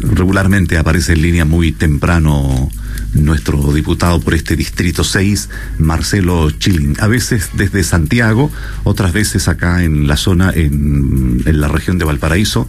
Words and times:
regularmente 0.00 0.78
aparece 0.78 1.12
en 1.12 1.22
línea 1.22 1.44
muy 1.44 1.72
temprano 1.72 2.70
nuestro 3.14 3.72
diputado 3.72 4.20
por 4.20 4.34
este 4.34 4.56
distrito 4.56 5.04
6, 5.04 5.48
Marcelo 5.78 6.50
Chilin. 6.50 6.96
A 7.00 7.06
veces 7.06 7.50
desde 7.54 7.82
Santiago, 7.82 8.50
otras 8.84 9.12
veces 9.12 9.48
acá 9.48 9.82
en 9.82 10.06
la 10.06 10.16
zona, 10.16 10.52
en, 10.54 11.42
en 11.44 11.60
la 11.60 11.68
región 11.68 11.98
de 11.98 12.04
Valparaíso, 12.04 12.68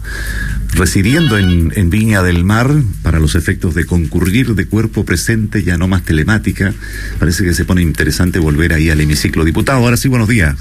residiendo 0.74 1.38
en, 1.38 1.72
en, 1.76 1.90
Viña 1.90 2.22
del 2.22 2.44
Mar 2.44 2.70
para 3.02 3.20
los 3.20 3.34
efectos 3.34 3.74
de 3.74 3.84
concurrir 3.84 4.54
de 4.54 4.66
cuerpo 4.66 5.04
presente, 5.04 5.62
ya 5.62 5.78
no 5.78 5.88
más 5.88 6.02
telemática. 6.02 6.72
Parece 7.18 7.44
que 7.44 7.54
se 7.54 7.64
pone 7.64 7.82
interesante 7.82 8.38
volver 8.38 8.72
ahí 8.72 8.90
al 8.90 9.00
hemiciclo. 9.00 9.44
Diputado, 9.44 9.78
ahora 9.78 9.96
sí, 9.96 10.08
buenos 10.08 10.28
días. 10.28 10.56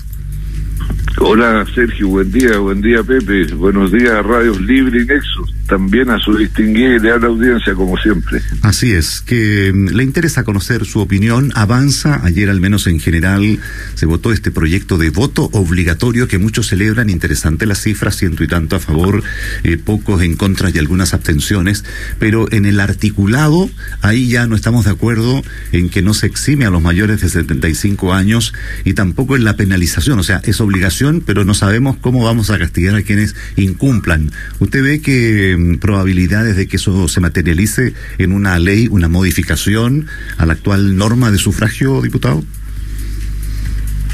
Hola 1.17 1.65
Sergio, 1.73 2.07
buen 2.07 2.31
día, 2.31 2.57
buen 2.57 2.81
día 2.81 3.03
Pepe, 3.03 3.53
buenos 3.53 3.91
días 3.91 4.25
Radios 4.25 4.59
Libre 4.61 5.01
y 5.01 5.05
Nexus, 5.05 5.53
también 5.71 6.09
a 6.09 6.19
su 6.19 6.35
distinguida 6.35 6.97
y 6.97 6.99
leal 6.99 7.23
audiencia 7.23 7.73
como 7.75 7.97
siempre. 7.97 8.41
Así 8.61 8.91
es, 8.91 9.21
que 9.21 9.71
mm, 9.73 9.96
le 9.96 10.04
interesa 10.04 10.43
conocer 10.43 10.86
su 10.86 11.00
opinión, 11.00 11.54
avanza, 11.55 12.19
ayer 12.25 12.50
al 12.50 12.59
menos 12.59 12.87
en 12.87 13.00
general 13.00 13.57
se 13.96 14.05
votó 14.05 14.33
este 14.33 14.51
proyecto 14.51 14.97
de 14.97 15.11
voto 15.11 15.49
obligatorio 15.54 16.27
que 16.27 16.39
muchos 16.39 16.68
celebran, 16.68 17.10
interesante 17.10 17.65
las 17.65 17.82
cifras, 17.82 18.18
ciento 18.18 18.43
y 18.43 18.49
tanto 18.49 18.75
a 18.75 18.79
favor, 18.79 19.23
eh, 19.63 19.77
pocos 19.77 20.21
en 20.23 20.36
contra 20.36 20.69
y 20.69 20.77
algunas 20.77 21.13
abstenciones, 21.13 21.85
pero 22.19 22.51
en 22.51 22.65
el 22.65 22.82
articulado 22.82 23.69
ahí 24.01 24.27
ya 24.27 24.47
no 24.47 24.57
estamos 24.57 24.83
de 24.83 24.91
acuerdo 24.91 25.41
en 25.71 25.88
que 25.88 26.01
no 26.01 26.13
se 26.13 26.27
exime 26.27 26.65
a 26.65 26.69
los 26.69 26.82
mayores 26.82 27.21
de 27.21 27.29
75 27.29 28.13
años 28.13 28.54
y 28.83 28.93
tampoco 28.93 29.38
en 29.38 29.46
la 29.46 29.55
penalización, 29.55 30.19
o 30.19 30.24
sea, 30.24 30.41
es 30.43 30.60
obligación 30.60 31.24
pero 31.25 31.46
no 31.46 31.54
sabemos 31.54 31.96
cómo 31.96 32.25
vamos 32.25 32.49
a 32.49 32.59
castigar 32.59 32.95
a 32.95 33.03
quienes 33.03 33.35
incumplan. 33.55 34.31
¿Usted 34.59 34.83
ve 34.83 34.99
que 34.99 35.55
probabilidades 35.80 36.56
de 36.56 36.67
que 36.67 36.78
eso 36.78 37.08
se 37.08 37.20
materialice 37.20 37.94
en 38.17 38.31
una 38.31 38.59
ley, 38.59 38.88
una 38.89 39.08
modificación 39.08 40.08
a 40.38 40.45
la 40.45 40.53
actual 40.53 40.95
norma 40.95 41.31
de 41.31 41.38
sufragio, 41.38 42.02
diputado? 42.02 42.44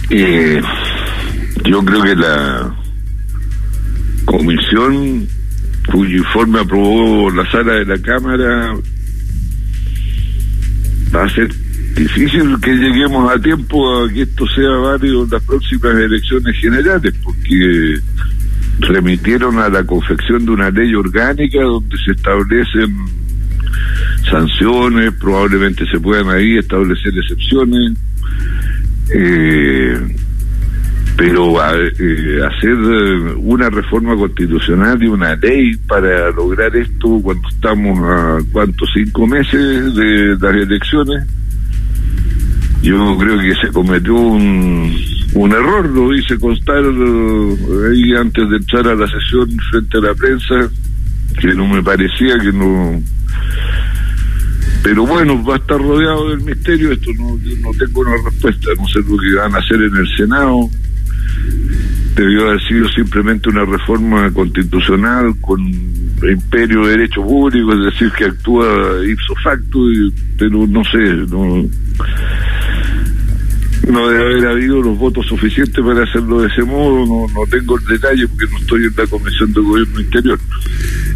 Eh, 0.10 0.62
yo 1.66 1.84
creo 1.84 2.04
que 2.04 2.16
la 2.16 2.76
comisión 4.26 5.28
cuyo 5.92 6.18
informe 6.18 6.60
aprobó 6.60 7.32
la 7.32 7.50
sala 7.50 7.74
de 7.74 7.86
la 7.86 7.98
Cámara 8.02 8.76
va 11.16 11.24
a 11.24 11.30
ser 11.30 11.50
difícil 11.96 12.60
que 12.62 12.74
lleguemos 12.74 13.32
a 13.32 13.42
tiempo 13.42 14.04
a 14.04 14.10
que 14.10 14.24
esto 14.24 14.46
sea 14.56 14.70
válido 14.70 15.24
en 15.24 15.30
las 15.30 15.44
próximas 15.44 15.96
elecciones 15.96 16.56
generales, 16.58 17.14
porque 17.24 18.00
remitieron 18.80 19.60
a 19.60 19.70
la 19.70 19.84
confección 19.84 20.46
de 20.46 20.52
una 20.52 20.70
ley 20.70 20.94
orgánica 20.94 21.62
donde 21.62 21.98
se 21.98 22.12
establecen 22.12 22.96
sanciones, 24.30 25.14
probablemente 25.14 25.86
se 25.90 26.00
puedan 26.00 26.30
ahí 26.30 26.58
establecer 26.58 27.14
excepciones, 27.18 27.94
eh, 29.14 30.00
pero 31.18 31.56
eh, 31.74 32.42
hacer 32.46 32.76
una 33.38 33.70
reforma 33.70 34.16
constitucional 34.16 35.02
y 35.02 35.08
una 35.08 35.36
ley 35.36 35.76
para 35.88 36.30
lograr 36.32 36.76
esto 36.76 37.20
cuando 37.22 37.48
estamos 37.48 38.00
a 38.00 38.40
cuántos 38.52 38.90
cinco 38.94 39.26
meses 39.26 39.96
de 39.96 40.38
las 40.40 40.56
elecciones 40.56 41.28
yo 42.88 43.18
creo 43.18 43.38
que 43.40 43.54
se 43.62 43.72
cometió 43.74 44.16
un, 44.16 44.96
un 45.34 45.52
error, 45.52 45.90
lo 45.90 46.14
hice 46.16 46.40
constar 46.40 46.84
eh, 46.84 47.58
ahí 47.92 48.16
antes 48.16 48.50
de 48.50 48.58
entrar 48.58 48.88
a 48.88 48.96
la 48.96 49.08
sesión 49.08 49.50
frente 49.70 49.98
a 49.98 50.02
la 50.02 50.16
prensa, 50.16 50.70
que 51.40 51.54
no 51.54 51.68
me 51.68 51.84
parecía 51.84 52.38
que 52.40 52.52
no... 52.52 53.02
Pero 54.84 55.06
bueno, 55.06 55.44
va 55.44 55.56
a 55.56 55.58
estar 55.58 55.78
rodeado 55.78 56.30
del 56.30 56.42
misterio, 56.42 56.94
esto 56.94 57.12
no, 57.18 57.32
no 57.32 57.72
tengo 57.78 58.02
una 58.02 58.16
respuesta, 58.24 58.70
no 58.78 58.88
sé 58.88 59.00
lo 59.00 59.18
que 59.18 59.36
van 59.36 59.56
a 59.56 59.58
hacer 59.58 59.82
en 59.82 59.96
el 59.96 60.08
Senado. 60.16 60.58
Debió 62.16 62.48
haber 62.48 62.62
sido 62.68 62.88
simplemente 62.90 63.50
una 63.50 63.66
reforma 63.66 64.32
constitucional 64.32 65.36
con 65.42 65.62
imperio 66.24 66.86
de 66.86 66.92
derecho 66.92 67.22
público, 67.22 67.74
es 67.74 67.94
decir, 67.94 68.12
que 68.18 68.26
actúa 68.26 68.66
ipso 69.06 69.36
facto, 69.44 69.80
pero 70.38 70.66
no 70.68 70.84
sé, 70.86 71.14
no 71.30 71.68
no 73.88 74.10
debe 74.10 74.24
haber 74.24 74.48
habido 74.48 74.82
los 74.82 74.98
votos 74.98 75.26
suficientes 75.28 75.84
para 75.84 76.04
hacerlo 76.04 76.42
de 76.42 76.48
ese 76.48 76.64
modo, 76.64 77.06
no, 77.06 77.42
tengo 77.50 77.78
el 77.78 77.86
detalle 77.86 78.28
porque 78.28 78.52
no 78.52 78.58
estoy 78.60 78.86
en 78.86 78.94
la 78.96 79.08
Comisión 79.08 79.54
de 79.54 79.62
Gobierno 79.62 80.00
Interior. 80.00 80.40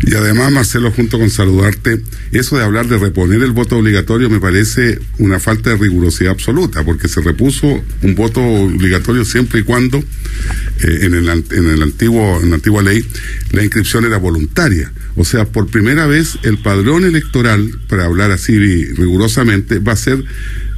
Y 0.03 0.15
además, 0.15 0.51
Marcelo, 0.51 0.91
junto 0.91 1.19
con 1.19 1.29
saludarte, 1.29 2.01
eso 2.31 2.57
de 2.57 2.63
hablar 2.63 2.87
de 2.87 2.97
reponer 2.97 3.41
el 3.43 3.51
voto 3.51 3.77
obligatorio 3.77 4.29
me 4.29 4.39
parece 4.39 4.99
una 5.19 5.39
falta 5.39 5.71
de 5.71 5.77
rigurosidad 5.77 6.31
absoluta, 6.31 6.83
porque 6.83 7.07
se 7.07 7.21
repuso 7.21 7.83
un 8.01 8.15
voto 8.15 8.41
obligatorio 8.41 9.25
siempre 9.25 9.59
y 9.59 9.63
cuando 9.63 9.97
eh, 9.97 10.03
en, 11.01 11.13
el, 11.13 11.29
en, 11.29 11.69
el 11.69 11.81
antiguo, 11.81 12.41
en 12.41 12.49
la 12.49 12.55
antigua 12.55 12.81
ley 12.81 13.05
la 13.51 13.63
inscripción 13.63 14.05
era 14.05 14.17
voluntaria. 14.17 14.91
O 15.15 15.25
sea, 15.25 15.45
por 15.45 15.67
primera 15.67 16.07
vez 16.07 16.39
el 16.43 16.57
padrón 16.57 17.03
electoral, 17.03 17.79
para 17.87 18.05
hablar 18.05 18.31
así 18.31 18.57
rigurosamente, 18.57 19.79
va 19.79 19.93
a 19.93 19.97
ser 19.97 20.23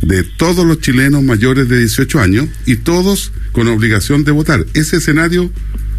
de 0.04 0.24
todos 0.24 0.66
los 0.66 0.80
chilenos 0.80 1.24
mayores 1.24 1.70
de 1.70 1.80
18 1.80 2.20
años 2.20 2.50
y 2.66 2.78
todos 2.78 3.32
con 3.52 3.68
obligación 3.68 4.24
de 4.24 4.32
votar. 4.32 4.66
Ese 4.74 4.98
escenario 4.98 5.50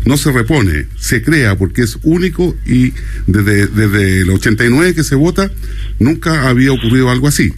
no 0.05 0.17
se 0.17 0.31
repone, 0.31 0.87
se 0.97 1.23
crea 1.23 1.57
porque 1.57 1.83
es 1.83 1.99
único 2.03 2.55
y 2.67 2.93
desde, 3.27 3.67
desde 3.67 4.21
el 4.21 4.31
89 4.31 4.95
que 4.95 5.05
se 5.05 5.15
vota 5.15 5.51
nunca 5.99 6.49
había 6.49 6.73
ocurrido 6.73 7.11
algo 7.11 7.29
así. 7.29 7.53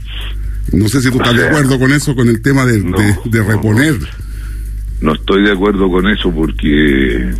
No 0.72 0.88
sé 0.88 1.00
si 1.00 1.10
tú 1.10 1.18
estás 1.18 1.36
de 1.36 1.46
acuerdo 1.46 1.78
con 1.78 1.92
eso, 1.92 2.14
con 2.14 2.28
el 2.28 2.40
tema 2.40 2.64
de, 2.66 2.82
de 2.82 3.42
reponer. 3.42 3.96
No 5.00 5.14
estoy 5.14 5.44
de 5.44 5.52
acuerdo 5.52 5.88
con 5.90 6.08
eso 6.08 6.32
porque 6.32 7.34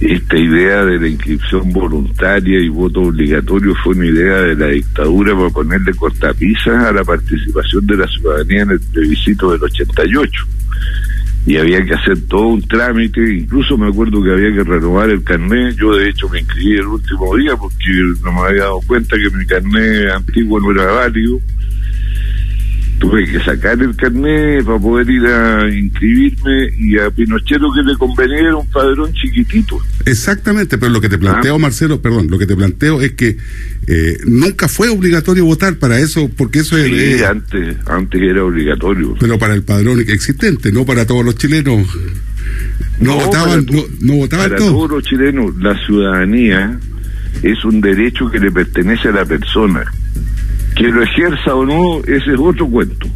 esta 0.00 0.38
idea 0.38 0.84
de 0.84 0.98
la 0.98 1.08
inscripción 1.08 1.72
voluntaria 1.72 2.60
y 2.60 2.68
voto 2.68 3.00
obligatorio 3.00 3.74
fue 3.82 3.94
una 3.94 4.06
idea 4.06 4.42
de 4.42 4.54
la 4.54 4.66
dictadura 4.68 5.34
para 5.34 5.50
ponerle 5.50 5.92
cortapisas 5.94 6.84
a 6.84 6.92
la 6.92 7.02
participación 7.04 7.86
de 7.86 7.96
la 7.96 8.06
ciudadanía 8.06 8.62
en 8.62 8.70
el 8.70 8.80
plebiscito 8.80 9.50
del 9.52 9.62
88. 9.64 10.44
Y 11.46 11.56
había 11.56 11.82
que 11.84 11.94
hacer 11.94 12.20
todo 12.28 12.46
un 12.48 12.62
trámite, 12.62 13.20
incluso 13.34 13.76
me 13.76 13.88
acuerdo 13.88 14.22
que 14.22 14.30
había 14.30 14.52
que 14.52 14.68
renovar 14.68 15.10
el 15.10 15.24
carnet. 15.24 15.74
Yo, 15.76 15.96
de 15.96 16.10
hecho, 16.10 16.28
me 16.28 16.40
inscribí 16.40 16.76
el 16.76 16.86
último 16.86 17.36
día 17.36 17.56
porque 17.56 17.88
no 18.22 18.32
me 18.32 18.40
había 18.48 18.64
dado 18.64 18.80
cuenta 18.86 19.16
que 19.16 19.36
mi 19.36 19.46
carnet 19.46 20.10
antiguo 20.10 20.60
no 20.60 20.70
era 20.70 20.92
válido 20.92 21.40
tuve 22.98 23.26
que 23.26 23.40
sacar 23.40 23.80
el 23.80 23.94
carnet 23.96 24.64
para 24.64 24.78
poder 24.78 25.08
ir 25.08 25.26
a 25.26 25.68
inscribirme 25.68 26.70
y 26.78 26.98
a 26.98 27.10
Pinochet 27.10 27.58
lo 27.58 27.72
que 27.72 27.82
le 27.82 27.96
convenía 27.96 28.38
era 28.40 28.56
un 28.56 28.66
padrón 28.68 29.12
chiquitito. 29.12 29.80
Exactamente, 30.04 30.78
pero 30.78 30.92
lo 30.92 31.00
que 31.00 31.08
te 31.08 31.18
planteo, 31.18 31.54
ah. 31.54 31.58
Marcelo, 31.58 32.00
perdón, 32.00 32.28
lo 32.30 32.38
que 32.38 32.46
te 32.46 32.56
planteo 32.56 33.00
es 33.00 33.12
que 33.12 33.36
eh, 33.86 34.18
nunca 34.26 34.68
fue 34.68 34.88
obligatorio 34.88 35.44
votar 35.44 35.76
para 35.76 35.98
eso, 35.98 36.30
porque 36.36 36.60
eso 36.60 36.76
sí, 36.76 36.94
es... 36.94 37.22
antes, 37.22 37.76
antes 37.86 38.20
era 38.20 38.44
obligatorio. 38.44 39.14
Pero 39.18 39.38
para 39.38 39.54
el 39.54 39.62
padrón 39.62 40.00
existente, 40.00 40.72
no 40.72 40.84
para 40.84 41.06
todos 41.06 41.24
los 41.24 41.36
chilenos. 41.36 41.86
No, 43.00 43.14
votaban, 43.14 43.66
no, 43.70 43.82
no, 44.00 44.14
votaban 44.14 44.50
para 44.50 44.58
todos 44.58 44.90
los 44.90 45.04
chilenos, 45.04 45.56
la 45.58 45.78
ciudadanía 45.86 46.78
es 47.42 47.64
un 47.64 47.80
derecho 47.80 48.30
que 48.30 48.40
le 48.40 48.50
pertenece 48.50 49.08
a 49.08 49.12
la 49.12 49.24
persona 49.24 49.84
que 50.78 50.84
lo 50.84 51.02
ejerza 51.02 51.54
o 51.56 51.66
no, 51.66 51.98
ese 52.04 52.34
es 52.34 52.38
otro 52.38 52.68
cuento. 52.68 53.08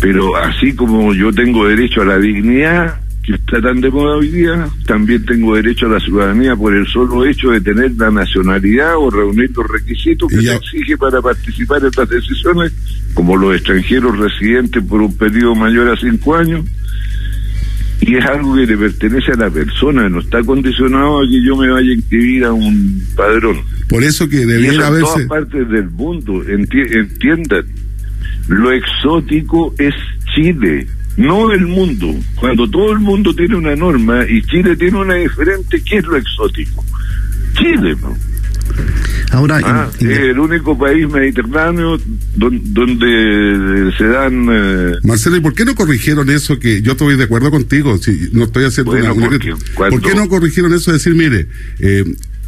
Pero 0.00 0.36
así 0.36 0.74
como 0.74 1.14
yo 1.14 1.32
tengo 1.32 1.66
derecho 1.66 2.02
a 2.02 2.06
la 2.06 2.18
dignidad, 2.18 3.00
que 3.22 3.34
está 3.34 3.60
tan 3.60 3.80
de 3.80 3.90
moda 3.90 4.16
hoy 4.16 4.28
día, 4.28 4.68
también 4.86 5.24
tengo 5.24 5.54
derecho 5.54 5.86
a 5.86 5.90
la 5.90 6.00
ciudadanía 6.00 6.56
por 6.56 6.74
el 6.74 6.86
solo 6.88 7.24
hecho 7.24 7.50
de 7.50 7.60
tener 7.60 7.92
la 7.96 8.10
nacionalidad 8.10 8.96
o 8.96 9.10
reunir 9.10 9.50
los 9.54 9.68
requisitos 9.68 10.28
que 10.28 10.40
se 10.40 10.54
exige 10.56 10.96
para 10.96 11.22
participar 11.22 11.82
en 11.84 11.90
las 11.96 12.08
decisiones, 12.08 12.72
como 13.14 13.36
los 13.36 13.54
extranjeros 13.54 14.18
residentes 14.18 14.82
por 14.82 15.00
un 15.00 15.16
periodo 15.16 15.54
mayor 15.54 15.88
a 15.88 15.96
cinco 15.96 16.34
años. 16.34 16.64
Y 18.00 18.14
es 18.16 18.24
algo 18.26 18.54
que 18.54 18.66
le 18.66 18.76
pertenece 18.76 19.32
a 19.32 19.36
la 19.36 19.50
persona, 19.50 20.08
no 20.08 20.20
está 20.20 20.42
condicionado 20.42 21.20
a 21.20 21.28
que 21.28 21.44
yo 21.44 21.56
me 21.56 21.68
vaya 21.68 21.90
a 21.90 21.94
inscribir 21.94 22.44
a 22.44 22.52
un 22.52 23.02
padrón. 23.16 23.58
Por 23.88 24.04
eso 24.04 24.28
que 24.28 24.46
debiera 24.46 24.86
haberse... 24.86 25.22
En 25.22 25.28
todas 25.28 25.42
partes 25.42 25.68
del 25.68 25.90
mundo, 25.90 26.44
entiendan, 26.46 27.64
lo 28.48 28.72
exótico 28.72 29.74
es 29.78 29.94
Chile, 30.34 30.86
no 31.16 31.50
el 31.52 31.66
mundo. 31.66 32.14
Cuando 32.36 32.70
todo 32.70 32.92
el 32.92 33.00
mundo 33.00 33.34
tiene 33.34 33.56
una 33.56 33.74
norma 33.74 34.24
y 34.28 34.42
Chile 34.42 34.76
tiene 34.76 34.98
una 34.98 35.14
diferente, 35.14 35.82
¿qué 35.82 35.98
es 35.98 36.06
lo 36.06 36.16
exótico? 36.16 36.84
Chile, 37.54 37.96
¿no? 38.00 38.16
Ahora, 39.30 39.60
ah, 39.62 39.90
es 40.00 40.18
el 40.18 40.38
único 40.38 40.78
país 40.78 41.06
mediterráneo 41.08 41.98
donde, 42.34 43.92
se 43.96 44.04
dan. 44.04 44.48
Eh, 44.50 44.92
Marcelo, 45.02 45.36
¿y 45.36 45.40
por 45.40 45.54
qué 45.54 45.64
no 45.64 45.74
corrigieron 45.74 46.30
eso? 46.30 46.58
Que 46.58 46.80
yo 46.80 46.92
estoy 46.92 47.16
de 47.16 47.24
acuerdo 47.24 47.50
contigo, 47.50 47.98
si 47.98 48.30
no 48.32 48.44
estoy 48.44 48.64
haciendo 48.64 48.92
una. 48.92 49.14
¿Por 49.14 50.00
qué 50.00 50.14
no 50.14 50.28
corrigieron 50.28 50.72
eso? 50.72 50.90
De 50.90 50.96
decir, 50.96 51.14
mire, 51.14 51.48
eh, 51.78 52.04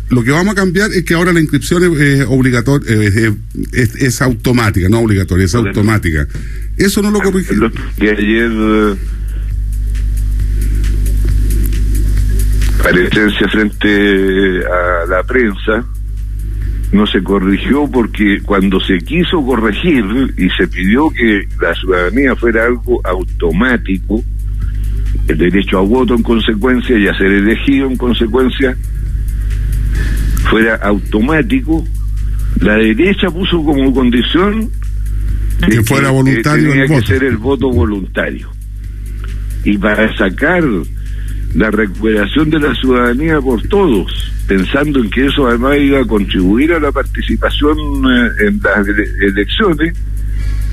lo 0.08 0.24
que 0.24 0.30
vamos 0.30 0.52
a 0.52 0.54
cambiar 0.56 0.90
es 0.92 1.04
que 1.04 1.14
ahora 1.14 1.32
la 1.32 1.40
inscripción 1.40 1.82
es, 2.00 2.24
obligatoria, 2.26 2.90
es, 3.72 4.22
automática, 4.22 4.88
no 4.88 5.00
obligatoria, 5.00 5.44
es 5.44 5.54
automática. 5.54 6.26
Eso 6.78 7.02
no 7.02 7.10
lo 7.10 7.20
corrige. 7.20 7.54
Que 7.98 8.10
ayer 8.10 8.96
presencia 12.82 13.48
frente 13.48 14.62
a 14.66 15.06
la 15.06 15.22
prensa 15.24 15.84
no 16.92 17.06
se 17.06 17.22
corrigió 17.22 17.88
porque 17.88 18.40
cuando 18.44 18.80
se 18.80 18.98
quiso 18.98 19.44
corregir 19.44 20.04
y 20.36 20.48
se 20.50 20.66
pidió 20.66 21.08
que 21.10 21.46
la 21.60 21.74
ciudadanía 21.74 22.34
fuera 22.34 22.66
algo 22.66 23.00
automático, 23.04 24.22
el 25.28 25.38
derecho 25.38 25.78
a 25.78 25.82
voto 25.82 26.14
en 26.14 26.22
consecuencia 26.22 26.98
y 26.98 27.06
a 27.06 27.16
ser 27.16 27.28
elegido 27.28 27.86
en 27.86 27.96
consecuencia 27.96 28.76
fuera 30.48 30.74
automático, 30.76 31.84
la 32.60 32.74
derecha 32.74 33.30
puso 33.30 33.62
como 33.64 33.92
condición 33.92 34.70
que 35.68 35.82
fuera 35.82 36.10
voluntario 36.10 36.70
tenía 36.70 36.86
que 36.86 37.06
ser 37.06 37.22
el 37.24 37.36
voto 37.36 37.70
voluntario. 37.70 38.50
Y 39.64 39.76
para 39.78 40.16
sacar 40.16 40.64
la 41.54 41.70
recuperación 41.70 42.50
de 42.50 42.60
la 42.60 42.74
ciudadanía 42.74 43.40
por 43.40 43.62
todos, 43.68 44.32
pensando 44.46 45.00
en 45.00 45.10
que 45.10 45.26
eso 45.26 45.46
además 45.48 45.78
iba 45.78 46.00
a 46.00 46.04
contribuir 46.04 46.72
a 46.72 46.80
la 46.80 46.92
participación 46.92 47.76
eh, 47.78 48.46
en 48.46 48.60
las 48.62 48.86
elecciones, 48.86 49.94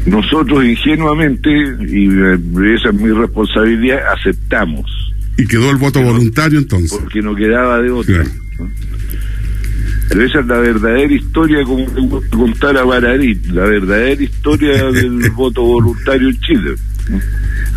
nosotros 0.05 0.63
ingenuamente, 0.63 1.49
y 1.87 2.07
eh, 2.09 2.75
esa 2.75 2.89
es 2.89 2.93
mi 2.93 3.09
responsabilidad, 3.09 3.99
aceptamos. 4.17 4.85
¿Y 5.37 5.45
quedó 5.45 5.69
el 5.71 5.77
voto 5.77 6.01
voluntario 6.01 6.59
entonces? 6.59 6.97
Porque 6.99 7.21
no 7.21 7.35
quedaba 7.35 7.81
de 7.81 7.91
otra. 7.91 8.23
Pero 10.09 10.23
esa 10.23 10.39
es 10.39 10.47
la 10.47 10.59
verdadera 10.59 11.13
historia, 11.13 11.63
como 11.63 11.85
contar 12.29 12.77
a 12.77 12.83
Bararit, 12.83 13.45
la 13.47 13.65
verdadera 13.65 14.23
historia 14.23 14.83
del 14.91 15.29
voto 15.31 15.61
voluntario 15.63 16.29
en 16.29 16.39
Chile. 16.39 16.75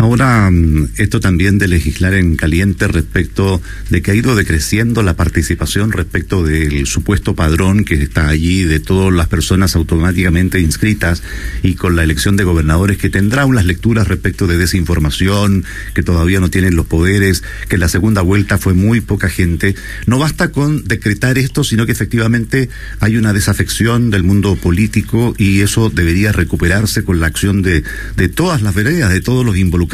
Ahora, 0.00 0.50
mm, 0.50 0.92
esto 0.96 1.20
también 1.20 1.58
de 1.58 1.68
legislar 1.68 2.14
en 2.14 2.34
caliente 2.34 2.88
respecto 2.88 3.60
de 3.90 4.00
que 4.00 4.12
ha 4.12 4.14
ido 4.14 4.34
decreciendo 4.34 5.02
la 5.02 5.14
participación 5.14 5.92
respecto 5.92 6.42
del 6.42 6.86
supuesto 6.86 7.34
padrón 7.34 7.84
que 7.84 7.96
está 7.96 8.28
allí 8.28 8.64
de 8.64 8.80
todas 8.80 9.12
las 9.12 9.28
personas 9.28 9.76
automáticamente 9.76 10.58
inscritas 10.58 11.22
y 11.62 11.74
con 11.74 11.96
la 11.96 12.02
elección 12.02 12.38
de 12.38 12.44
gobernadores 12.44 12.96
que 12.96 13.10
tendrá 13.10 13.44
unas 13.44 13.66
lecturas 13.66 14.08
respecto 14.08 14.46
de 14.46 14.56
desinformación, 14.56 15.66
que 15.92 16.02
todavía 16.02 16.40
no 16.40 16.48
tienen 16.48 16.76
los 16.76 16.86
poderes, 16.86 17.42
que 17.68 17.76
la 17.76 17.90
segunda 17.90 18.22
vuelta 18.22 18.56
fue 18.56 18.72
muy 18.72 19.02
poca 19.02 19.28
gente. 19.28 19.74
No 20.06 20.18
basta 20.18 20.50
con 20.50 20.82
decretar 20.84 21.36
esto, 21.36 21.62
sino 21.62 21.84
que 21.84 21.92
efectivamente 21.92 22.70
hay 23.00 23.18
una 23.18 23.34
desafección 23.34 24.08
del 24.08 24.22
mundo 24.22 24.56
político 24.56 25.34
y 25.36 25.60
eso 25.60 25.90
debería 25.90 26.32
recuperarse 26.32 27.04
con 27.04 27.20
la 27.20 27.26
acción 27.26 27.60
de, 27.60 27.84
de 28.16 28.28
todas 28.30 28.62
las 28.62 28.74
veredas, 28.74 29.12
de 29.12 29.20
todos 29.20 29.44
los 29.44 29.58
involucrados 29.58 29.89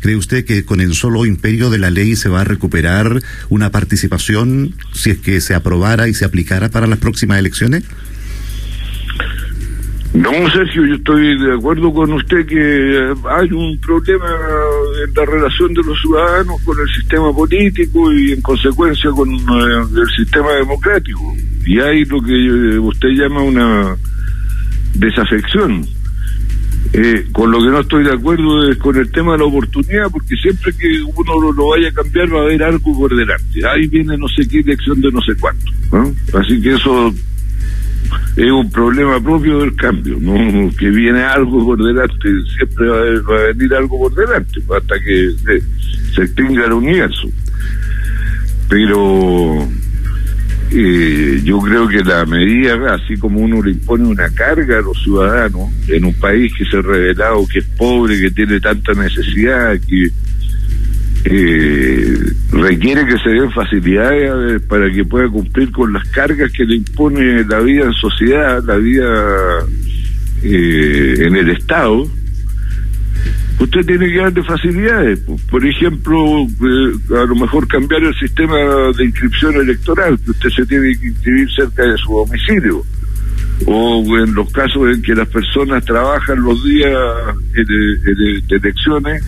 ¿Cree 0.00 0.16
usted 0.16 0.44
que 0.44 0.64
con 0.64 0.80
el 0.80 0.94
solo 0.94 1.24
imperio 1.24 1.70
de 1.70 1.78
la 1.78 1.90
ley 1.90 2.14
se 2.14 2.28
va 2.28 2.42
a 2.42 2.44
recuperar 2.44 3.22
una 3.48 3.70
participación 3.70 4.74
si 4.92 5.10
es 5.10 5.18
que 5.18 5.40
se 5.40 5.54
aprobara 5.54 6.08
y 6.08 6.14
se 6.14 6.26
aplicara 6.26 6.68
para 6.68 6.86
las 6.86 6.98
próximas 6.98 7.38
elecciones? 7.38 7.84
No, 10.12 10.30
Sergio, 10.50 10.84
yo 10.84 10.94
estoy 10.96 11.38
de 11.38 11.54
acuerdo 11.54 11.92
con 11.92 12.12
usted 12.12 12.44
que 12.44 13.14
hay 13.30 13.52
un 13.52 13.80
problema 13.80 14.26
en 15.06 15.14
la 15.14 15.24
relación 15.24 15.72
de 15.72 15.82
los 15.84 15.98
ciudadanos 16.00 16.60
con 16.64 16.76
el 16.78 16.88
sistema 16.94 17.32
político 17.32 18.12
y 18.12 18.32
en 18.32 18.42
consecuencia 18.42 19.10
con 19.10 19.30
eh, 19.30 19.86
el 19.96 20.10
sistema 20.16 20.52
democrático. 20.54 21.34
Y 21.64 21.78
hay 21.80 22.04
lo 22.04 22.20
que 22.20 22.78
usted 22.78 23.08
llama 23.10 23.42
una 23.42 23.96
desafección 24.94 25.86
eh, 26.92 27.26
con 27.32 27.50
lo 27.50 27.60
que 27.60 27.68
no 27.68 27.80
estoy 27.80 28.04
de 28.04 28.12
acuerdo 28.12 28.68
es 28.68 28.76
con 28.78 28.96
el 28.96 29.10
tema 29.12 29.32
de 29.32 29.38
la 29.38 29.44
oportunidad, 29.44 30.10
porque 30.10 30.34
siempre 30.36 30.72
que 30.72 31.02
uno 31.02 31.52
lo, 31.52 31.68
vaya 31.68 31.88
a 31.88 31.92
cambiar 31.92 32.34
va 32.34 32.40
a 32.40 32.42
haber 32.42 32.62
algo 32.62 32.98
por 32.98 33.14
delante. 33.14 33.66
Ahí 33.68 33.86
viene 33.86 34.16
no 34.16 34.26
sé 34.28 34.46
qué 34.48 34.58
elección 34.58 35.00
de 35.00 35.12
no 35.12 35.20
sé 35.20 35.34
cuánto. 35.36 35.72
Así 36.36 36.60
que 36.60 36.74
eso 36.74 37.14
es 38.36 38.50
un 38.50 38.70
problema 38.70 39.22
propio 39.22 39.60
del 39.60 39.76
cambio, 39.76 40.18
¿no? 40.20 40.70
que 40.76 40.90
viene 40.90 41.22
algo 41.22 41.64
por 41.64 41.84
delante, 41.84 42.28
siempre 42.56 42.88
va 42.88 42.98
a, 42.98 43.52
venir 43.52 43.74
algo 43.74 43.98
por 43.98 44.14
delante, 44.14 44.60
hasta 44.76 44.98
que 45.00 45.30
se, 45.44 46.14
se 46.14 46.22
extinga 46.22 46.64
el 46.64 46.72
universo. 46.72 47.28
Pero 48.68 49.68
eh, 50.72 51.40
yo 51.42 51.58
creo 51.58 51.88
que 51.88 52.04
la 52.04 52.24
medida, 52.26 52.94
así 52.94 53.16
como 53.16 53.40
uno 53.40 53.60
le 53.60 53.72
impone 53.72 54.06
una 54.06 54.28
carga 54.30 54.78
a 54.78 54.82
los 54.82 55.02
ciudadanos 55.02 55.68
en 55.88 56.04
un 56.04 56.14
país 56.14 56.52
que 56.56 56.64
se 56.64 56.76
ha 56.76 56.82
revelado 56.82 57.44
que 57.52 57.58
es 57.58 57.64
pobre, 57.76 58.20
que 58.20 58.30
tiene 58.30 58.60
tanta 58.60 58.92
necesidad, 58.92 59.76
que 59.80 60.10
eh, 61.24 62.16
requiere 62.52 63.04
que 63.04 63.18
se 63.18 63.30
den 63.30 63.50
facilidades 63.50 64.62
para 64.62 64.90
que 64.92 65.04
pueda 65.04 65.28
cumplir 65.28 65.72
con 65.72 65.92
las 65.92 66.08
cargas 66.08 66.52
que 66.52 66.64
le 66.64 66.76
impone 66.76 67.44
la 67.44 67.58
vida 67.60 67.84
en 67.84 67.92
sociedad, 67.92 68.62
la 68.64 68.76
vida 68.76 69.66
eh, 70.44 71.14
en 71.18 71.34
el 71.34 71.50
Estado, 71.50 72.08
usted 73.60 73.84
tiene 73.86 74.10
que 74.10 74.18
darle 74.18 74.42
facilidades. 74.42 75.20
Por 75.50 75.64
ejemplo, 75.64 76.40
eh, 76.40 77.14
a 77.16 77.24
lo 77.26 77.34
mejor 77.36 77.68
cambiar 77.68 78.02
el 78.02 78.14
sistema 78.14 78.56
de 78.96 79.04
inscripción 79.04 79.54
electoral, 79.56 80.18
que 80.24 80.30
usted 80.30 80.48
se 80.50 80.66
tiene 80.66 80.96
que 80.98 81.08
inscribir 81.08 81.48
cerca 81.54 81.84
de 81.84 81.96
su 81.98 82.12
domicilio. 82.12 82.82
O 83.66 84.02
en 84.16 84.34
los 84.34 84.50
casos 84.52 84.94
en 84.94 85.02
que 85.02 85.14
las 85.14 85.28
personas 85.28 85.84
trabajan 85.84 86.42
los 86.42 86.64
días 86.64 86.98
de, 87.52 88.56
elecciones, 88.56 89.22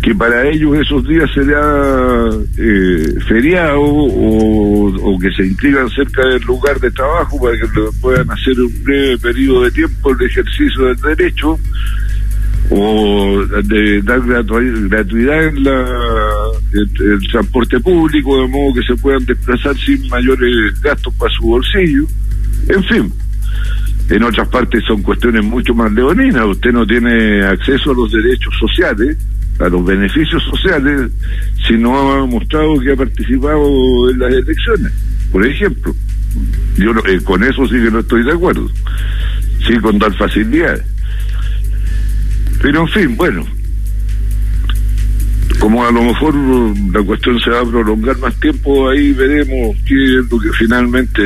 que 0.00 0.14
para 0.14 0.48
ellos 0.48 0.78
esos 0.78 1.06
días 1.08 1.28
será 1.34 2.30
eh, 2.56 3.14
feriado 3.26 3.80
o, 3.80 5.18
que 5.20 5.32
se 5.32 5.44
inscriban 5.44 5.90
cerca 5.90 6.24
del 6.28 6.42
lugar 6.42 6.78
de 6.78 6.92
trabajo 6.92 7.40
para 7.40 7.58
que 7.58 7.66
puedan 8.00 8.30
hacer 8.30 8.60
un 8.60 8.84
breve 8.84 9.18
periodo 9.18 9.64
de 9.64 9.72
tiempo 9.72 10.12
el 10.12 10.26
ejercicio 10.26 10.84
del 10.84 10.96
derecho 10.96 11.58
o 12.70 13.44
de 13.64 14.02
dar 14.02 14.20
gratuidad 14.20 15.46
en 15.46 15.64
la, 15.64 15.86
el, 16.72 17.28
transporte 17.30 17.80
público, 17.80 18.42
de 18.42 18.48
modo 18.48 18.74
que 18.74 18.82
se 18.82 18.94
puedan 18.96 19.24
desplazar 19.24 19.76
sin 19.76 20.06
mayores 20.08 20.80
gastos 20.82 21.14
para 21.14 21.32
su 21.32 21.44
bolsillo. 21.44 22.04
En 22.68 22.84
fin, 22.84 23.12
en 24.10 24.22
otras 24.22 24.48
partes 24.48 24.84
son 24.86 25.02
cuestiones 25.02 25.44
mucho 25.44 25.74
más 25.74 25.92
leoninas. 25.92 26.44
Usted 26.46 26.72
no 26.72 26.86
tiene 26.86 27.42
acceso 27.44 27.92
a 27.92 27.94
los 27.94 28.12
derechos 28.12 28.54
sociales, 28.58 29.16
a 29.58 29.68
los 29.68 29.84
beneficios 29.84 30.42
sociales, 30.44 31.10
si 31.66 31.74
no 31.74 32.12
ha 32.12 32.26
mostrado 32.26 32.78
que 32.80 32.92
ha 32.92 32.96
participado 32.96 34.10
en 34.10 34.18
las 34.18 34.32
elecciones, 34.32 34.92
por 35.32 35.46
ejemplo. 35.46 35.94
Yo 36.76 36.92
eh, 37.08 37.20
con 37.24 37.42
eso 37.42 37.66
sí 37.66 37.74
que 37.74 37.90
no 37.90 38.00
estoy 38.00 38.24
de 38.24 38.32
acuerdo. 38.32 38.68
Sí, 39.66 39.76
con 39.78 39.98
dar 39.98 40.14
facilidades. 40.14 40.84
Pero 42.60 42.82
en 42.82 42.88
fin, 42.88 43.16
bueno, 43.16 43.46
como 45.58 45.86
a 45.86 45.92
lo 45.92 46.02
mejor 46.02 46.34
la 46.92 47.02
cuestión 47.02 47.38
se 47.40 47.50
va 47.50 47.60
a 47.60 47.64
prolongar 47.64 48.18
más 48.18 48.38
tiempo, 48.40 48.90
ahí 48.90 49.12
veremos 49.12 49.76
qué 49.86 50.18
es 50.18 50.30
lo 50.30 50.38
que 50.38 50.50
finalmente 50.58 51.22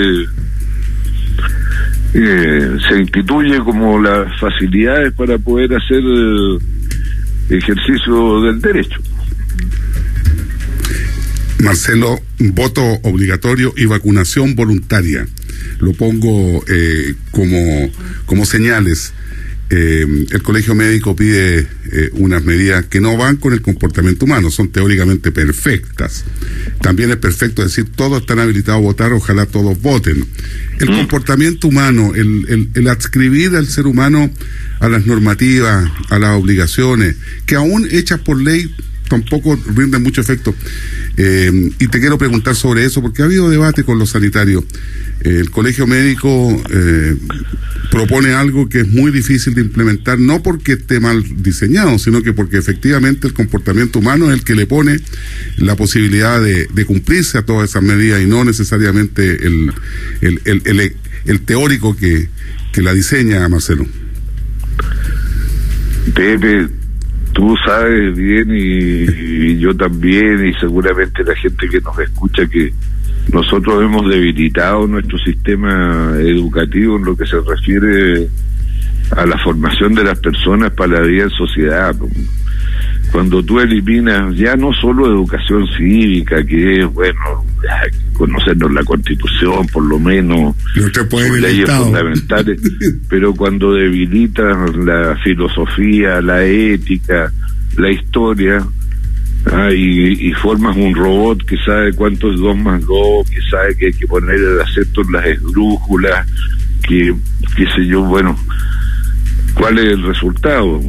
eh, 2.14 2.76
se 2.88 2.98
instituye 2.98 3.58
como 3.60 4.00
las 4.00 4.38
facilidades 4.38 5.12
para 5.14 5.38
poder 5.38 5.74
hacer 5.74 6.02
eh, 6.02 7.56
ejercicio 7.56 8.42
del 8.42 8.60
derecho. 8.60 9.00
Marcelo, 11.60 12.20
voto 12.38 12.82
obligatorio 13.04 13.72
y 13.76 13.86
vacunación 13.86 14.56
voluntaria. 14.56 15.26
Lo 15.78 15.92
pongo 15.92 16.64
eh, 16.68 17.14
como, 17.30 17.90
como 18.26 18.44
señales 18.44 19.14
eh, 19.74 20.06
el 20.30 20.42
colegio 20.42 20.74
médico 20.74 21.16
pide 21.16 21.60
eh, 21.60 22.10
unas 22.12 22.44
medidas 22.44 22.84
que 22.84 23.00
no 23.00 23.16
van 23.16 23.36
con 23.36 23.54
el 23.54 23.62
comportamiento 23.62 24.26
humano, 24.26 24.50
son 24.50 24.68
teóricamente 24.68 25.32
perfectas. 25.32 26.24
También 26.82 27.10
es 27.10 27.16
perfecto 27.16 27.62
decir 27.62 27.86
todos 27.96 28.20
están 28.20 28.38
habilitados 28.38 28.80
a 28.80 28.82
votar, 28.82 29.14
ojalá 29.14 29.46
todos 29.46 29.80
voten. 29.80 30.26
El 30.78 30.90
mm. 30.90 30.96
comportamiento 30.98 31.68
humano, 31.68 32.12
el, 32.14 32.68
el, 32.74 32.86
adscribir 32.86 33.56
al 33.56 33.66
ser 33.66 33.86
humano 33.86 34.30
a 34.78 34.90
las 34.90 35.06
normativas, 35.06 35.90
a 36.10 36.18
las 36.18 36.38
obligaciones, 36.38 37.16
que 37.46 37.54
aún 37.54 37.88
hechas 37.90 38.20
por 38.20 38.42
ley 38.42 38.74
tampoco 39.12 39.58
rinden 39.76 40.02
mucho 40.02 40.22
efecto. 40.22 40.54
Eh, 41.18 41.70
y 41.78 41.88
te 41.88 42.00
quiero 42.00 42.16
preguntar 42.16 42.56
sobre 42.56 42.86
eso, 42.86 43.02
porque 43.02 43.20
ha 43.20 43.26
habido 43.26 43.50
debate 43.50 43.84
con 43.84 43.98
los 43.98 44.10
sanitarios. 44.10 44.64
el 45.20 45.50
colegio 45.50 45.86
médico 45.86 46.62
propone 47.92 48.32
algo 48.32 48.70
que 48.70 48.80
es 48.80 48.88
muy 48.88 49.12
difícil 49.12 49.54
de 49.54 49.60
implementar, 49.60 50.18
no 50.18 50.42
porque 50.42 50.72
esté 50.72 50.98
mal 50.98 51.22
diseñado, 51.42 51.98
sino 51.98 52.22
que 52.22 52.32
porque 52.32 52.56
efectivamente 52.56 53.26
el 53.26 53.34
comportamiento 53.34 53.98
humano 53.98 54.28
es 54.28 54.38
el 54.38 54.44
que 54.44 54.54
le 54.54 54.66
pone 54.66 54.98
la 55.58 55.76
posibilidad 55.76 56.40
de, 56.40 56.84
cumplirse 56.86 57.36
a 57.36 57.42
todas 57.42 57.68
esas 57.68 57.82
medidas 57.82 58.22
y 58.22 58.26
no 58.26 58.44
necesariamente 58.44 59.46
el, 59.46 59.72
el, 60.22 61.40
teórico 61.42 61.94
que, 61.94 62.28
que 62.72 62.80
la 62.80 62.94
diseña, 62.94 63.46
Marcelo. 63.48 63.86
Pepe, 66.14 66.68
tú 67.32 67.56
sabes 67.64 68.16
bien 68.16 68.48
y, 68.50 69.58
yo 69.58 69.74
también 69.76 70.46
y 70.46 70.54
seguramente 70.54 71.22
la 71.24 71.34
gente 71.36 71.68
que 71.68 71.80
nos 71.80 71.98
escucha 71.98 72.46
que 72.46 72.72
nosotros 73.32 73.82
hemos 73.82 74.08
debilitado 74.08 74.86
nuestro 74.86 75.18
sistema 75.18 76.14
educativo 76.18 76.96
en 76.96 77.04
lo 77.04 77.16
que 77.16 77.26
se 77.26 77.40
refiere 77.40 78.28
a 79.16 79.26
la 79.26 79.38
formación 79.38 79.94
de 79.94 80.04
las 80.04 80.18
personas 80.18 80.72
para 80.72 81.00
la 81.00 81.00
vida 81.00 81.24
en 81.24 81.30
sociedad. 81.30 81.94
Cuando 83.10 83.42
tú 83.42 83.60
eliminas 83.60 84.34
ya 84.36 84.56
no 84.56 84.72
solo 84.72 85.06
educación 85.06 85.66
cívica, 85.76 86.44
que 86.44 86.80
es, 86.80 86.92
bueno, 86.92 87.44
conocernos 88.14 88.72
la 88.72 88.82
constitución, 88.84 89.66
por 89.68 89.84
lo 89.84 89.98
menos, 89.98 90.56
leyes 91.40 91.70
fundamentales, 91.70 92.60
pero 93.08 93.34
cuando 93.34 93.74
debilitas 93.74 94.74
la 94.76 95.16
filosofía, 95.22 96.20
la 96.22 96.44
ética, 96.44 97.30
la 97.76 97.90
historia, 97.90 98.66
Ah, 99.46 99.70
y, 99.72 100.32
formas 100.34 100.76
un 100.76 100.94
robot 100.94 101.44
que 101.44 101.56
sabe 101.58 101.92
cuánto 101.94 102.32
es 102.32 102.38
2 102.38 102.56
más 102.58 102.80
2, 102.86 103.28
que 103.28 103.40
sabe 103.50 103.76
que 103.76 103.86
hay 103.86 103.92
que 103.92 104.06
poner 104.06 104.36
el 104.36 104.60
acento 104.60 105.02
en 105.02 105.12
las 105.12 105.26
esdrújulas, 105.26 106.26
que, 106.86 107.12
qué 107.56 107.66
sé 107.74 107.86
yo, 107.86 108.02
bueno, 108.02 108.38
¿cuál 109.54 109.78
es 109.78 109.92
el 109.92 110.02
resultado? 110.02 110.80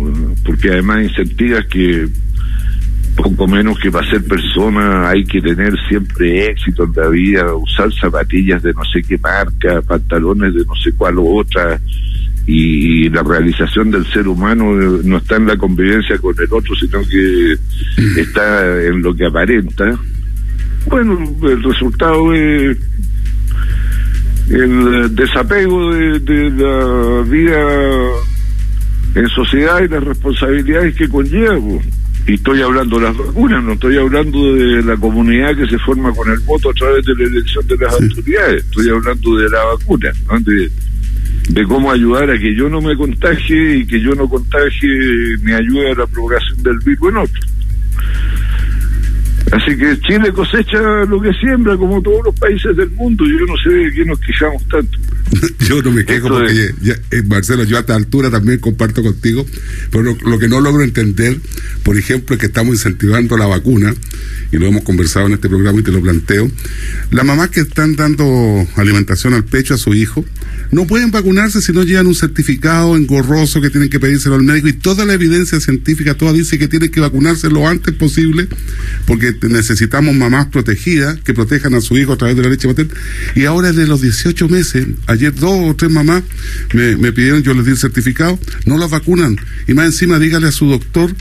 Porque 0.45 0.69
además 0.69 1.03
incentivas 1.03 1.65
que 1.67 2.07
poco 3.15 3.47
menos 3.47 3.77
que 3.79 3.91
para 3.91 4.09
ser 4.09 4.23
persona 4.25 5.09
hay 5.09 5.23
que 5.23 5.39
tener 5.39 5.75
siempre 5.87 6.47
éxito 6.47 6.83
en 6.85 6.93
la 6.95 7.09
vida, 7.09 7.55
usar 7.55 7.93
zapatillas 7.93 8.63
de 8.63 8.73
no 8.73 8.83
sé 8.85 9.01
qué 9.03 9.17
marca, 9.19 9.81
pantalones 9.81 10.53
de 10.53 10.65
no 10.65 10.75
sé 10.75 10.93
cuál 10.93 11.15
otra, 11.19 11.79
y 12.45 13.09
la 13.09 13.23
realización 13.23 13.91
del 13.91 14.05
ser 14.07 14.27
humano 14.27 14.73
no 14.75 15.17
está 15.17 15.37
en 15.37 15.47
la 15.47 15.57
convivencia 15.57 16.17
con 16.17 16.35
el 16.37 16.51
otro, 16.51 16.75
sino 16.75 16.99
que 17.01 18.21
está 18.21 18.83
en 18.83 19.01
lo 19.01 19.15
que 19.15 19.25
aparenta. 19.25 19.97
Bueno, 20.87 21.17
el 21.43 21.63
resultado 21.63 22.33
es 22.33 22.77
el 24.49 25.15
desapego 25.15 25.93
de, 25.93 26.49
la 26.51 27.21
vida 27.21 27.57
en 29.15 29.27
sociedad 29.29 29.81
y 29.81 29.87
las 29.87 30.03
responsabilidades 30.03 30.95
que 30.95 31.07
conlleva. 31.07 31.59
Y 32.25 32.35
estoy 32.35 32.61
hablando 32.61 32.97
de 32.97 33.05
las 33.05 33.17
vacunas, 33.17 33.63
no 33.63 33.73
estoy 33.73 33.97
hablando 33.97 34.55
de 34.55 34.81
la 34.83 34.95
comunidad 34.95 35.57
que 35.57 35.67
se 35.67 35.77
forma 35.79 36.13
con 36.13 36.31
el 36.31 36.39
voto 36.39 36.69
a 36.69 36.73
través 36.73 37.05
de 37.05 37.15
la 37.15 37.23
elección 37.25 37.67
de 37.67 37.77
las 37.77 37.93
autoridades, 37.93 38.63
estoy 38.63 38.89
hablando 38.89 39.35
de 39.35 39.49
la 39.49 39.63
vacuna, 39.65 40.11
de 41.49 41.63
cómo 41.65 41.91
ayudar 41.91 42.29
a 42.31 42.37
que 42.37 42.55
yo 42.55 42.69
no 42.69 42.79
me 42.79 42.95
contagie 42.95 43.79
y 43.79 43.85
que 43.85 43.99
yo 43.99 44.15
no 44.15 44.29
contagie 44.29 44.87
me 45.41 45.53
ayude 45.53 45.91
a 45.91 45.95
la 45.95 46.07
propagación 46.07 46.63
del 46.63 46.79
virus 46.79 47.09
en 47.09 47.17
otro. 47.17 47.41
Así 49.51 49.77
que 49.77 49.99
Chile 49.99 50.31
cosecha 50.31 50.79
lo 51.07 51.21
que 51.21 51.33
siembra, 51.33 51.77
como 51.77 52.01
todos 52.01 52.25
los 52.25 52.39
países 52.39 52.75
del 52.75 52.89
mundo. 52.91 53.25
Yo 53.25 53.45
no 53.45 53.57
sé 53.57 53.69
de 53.69 53.91
qué 53.91 54.05
nos 54.05 54.19
quejamos 54.19 54.63
tanto. 54.67 54.97
yo 55.67 55.81
no 55.81 55.91
me 55.91 56.05
quejo 56.05 56.29
porque, 56.29 56.73
eh, 57.11 57.23
Marcelo, 57.25 57.63
yo 57.63 57.77
a 57.77 57.81
esta 57.81 57.95
altura 57.95 58.29
también 58.29 58.59
comparto 58.59 59.01
contigo, 59.03 59.45
pero 59.91 60.03
lo, 60.03 60.39
que 60.39 60.47
no 60.47 60.61
logro 60.61 60.83
entender, 60.83 61.39
por 61.83 61.97
ejemplo, 61.97 62.35
es 62.35 62.39
que 62.39 62.47
estamos 62.47 62.75
incentivando 62.75 63.37
la 63.37 63.47
vacuna, 63.47 63.93
y 64.51 64.57
lo 64.57 64.67
hemos 64.67 64.83
conversado 64.83 65.27
en 65.27 65.33
este 65.33 65.49
programa 65.49 65.79
y 65.79 65.83
te 65.83 65.91
lo 65.91 66.01
planteo. 66.01 66.49
Las 67.11 67.25
mamás 67.25 67.49
que 67.49 67.61
están 67.61 67.95
dando 67.95 68.67
alimentación 68.75 69.33
al 69.33 69.43
pecho 69.43 69.73
a 69.73 69.77
su 69.77 69.93
hijo, 69.93 70.23
no 70.73 70.87
pueden 70.87 71.11
vacunarse 71.11 71.61
si 71.61 71.71
no 71.71 71.83
llevan 71.83 72.07
un 72.07 72.15
certificado 72.15 72.95
engorroso 72.95 73.61
que 73.61 73.69
tienen 73.69 73.89
que 73.89 73.99
pedírselo 73.99 74.35
al 74.35 74.43
médico 74.43 74.67
y 74.67 74.73
toda 74.73 75.05
la 75.05 75.13
evidencia 75.13 75.59
científica 75.59 76.15
toda 76.15 76.33
dice 76.33 76.57
que 76.57 76.67
tienen 76.67 76.89
que 76.89 76.99
vacunarse 76.99 77.49
lo 77.49 77.67
antes 77.67 77.93
posible 77.93 78.47
porque 79.05 79.35
necesitamos 79.49 80.15
mamás 80.15 80.47
protegidas 80.47 81.19
que 81.21 81.33
protejan 81.33 81.73
a 81.75 81.81
su 81.81 81.97
hijo 81.97 82.13
a 82.13 82.17
través 82.17 82.35
de 82.35 82.43
la 82.43 82.49
leche 82.49 82.67
materna. 82.67 82.93
Y 83.35 83.45
ahora 83.45 83.71
de 83.71 83.87
los 83.87 84.01
18 84.01 84.49
meses 84.49 84.87
ayer 85.07 85.33
dos 85.33 85.71
o 85.71 85.75
tres 85.75 85.91
mamás 85.91 86.23
me, 86.73 86.97
me 86.97 87.11
pidieron 87.11 87.43
yo 87.43 87.53
les 87.53 87.65
di 87.65 87.71
el 87.71 87.77
certificado 87.77 88.39
no 88.65 88.77
las 88.77 88.89
vacunan. 88.89 89.37
Y 89.67 89.73
más 89.73 89.85
encima 89.85 90.19
dígale 90.19 90.47
a 90.47 90.51
su 90.51 90.67
doctor 90.67 91.13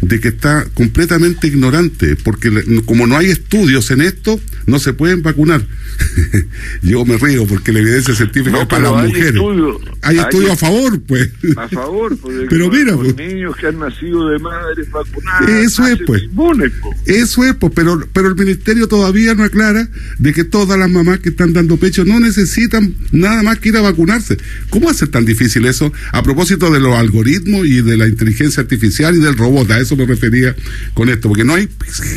de 0.00 0.20
que 0.20 0.28
está 0.28 0.64
completamente 0.74 1.46
ignorante 1.46 2.16
porque 2.16 2.50
como 2.84 3.06
no 3.06 3.16
hay 3.16 3.30
estudios 3.30 3.90
en 3.90 4.00
esto 4.00 4.40
no 4.66 4.78
se 4.78 4.92
pueden 4.92 5.22
vacunar. 5.22 5.66
Yo 6.82 7.04
me 7.04 7.16
río 7.16 7.46
porque 7.46 7.72
la 7.72 7.80
evidencia 7.80 8.14
científica 8.14 8.62
es 8.62 8.66
para 8.66 8.87
las 8.96 9.06
mujeres. 9.06 9.42
hay, 10.02 10.18
estudios 10.18 10.50
a 10.52 10.56
favor, 10.56 11.00
pues. 11.02 11.30
A 11.56 11.68
favor, 11.68 12.16
pues, 12.18 12.36
pero 12.50 12.70
mira, 12.70 12.96
pues, 12.96 13.16
niños 13.16 13.56
que 13.56 13.66
han 13.66 13.78
nacido 13.78 14.28
de 14.28 14.38
madres 14.38 14.90
vacunadas. 14.90 15.48
Eso 15.48 15.86
es, 15.86 15.98
pues. 16.06 16.22
pues. 16.34 16.72
Eso 17.06 17.44
es, 17.44 17.54
pues, 17.54 17.72
pero, 17.74 18.06
pero 18.12 18.28
el 18.28 18.36
ministerio 18.36 18.88
todavía 18.88 19.34
no 19.34 19.44
aclara 19.44 19.88
de 20.18 20.32
que 20.32 20.44
todas 20.44 20.78
las 20.78 20.90
mamás 20.90 21.20
que 21.20 21.30
están 21.30 21.52
dando 21.52 21.76
pecho 21.76 22.04
no 22.04 22.20
necesitan 22.20 22.94
nada 23.12 23.42
más 23.42 23.58
que 23.58 23.70
ir 23.70 23.76
a 23.76 23.80
vacunarse. 23.80 24.36
¿Cómo 24.70 24.90
hace 24.90 25.06
tan 25.06 25.24
difícil 25.24 25.66
eso? 25.66 25.92
A 26.12 26.22
propósito 26.22 26.70
de 26.70 26.80
los 26.80 26.94
algoritmos 26.94 27.66
y 27.66 27.82
de 27.82 27.96
la 27.96 28.08
inteligencia 28.08 28.62
artificial 28.62 29.16
y 29.16 29.20
del 29.20 29.36
robot, 29.36 29.70
a 29.70 29.78
eso 29.78 29.96
me 29.96 30.06
refería 30.06 30.54
con 30.94 31.08
esto, 31.08 31.28
porque 31.28 31.44
no 31.44 31.54
hay 31.54 31.68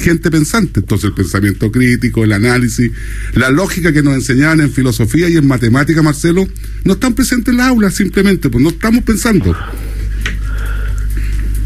gente 0.03 0.31
pensante. 0.31 0.81
Entonces, 0.81 1.05
el 1.05 1.13
pensamiento 1.13 1.71
crítico, 1.71 2.23
el 2.23 2.33
análisis, 2.33 2.91
la 3.33 3.49
lógica 3.49 3.93
que 3.93 4.03
nos 4.03 4.15
enseñaban 4.15 4.61
en 4.61 4.71
filosofía 4.71 5.29
y 5.29 5.37
en 5.37 5.47
matemática, 5.47 6.01
Marcelo, 6.01 6.47
no 6.83 6.93
están 6.93 7.13
presentes 7.13 7.49
en 7.49 7.57
la 7.57 7.67
aula 7.67 7.91
simplemente, 7.91 8.49
pues 8.49 8.63
no 8.63 8.69
estamos 8.69 9.03
pensando. 9.03 9.55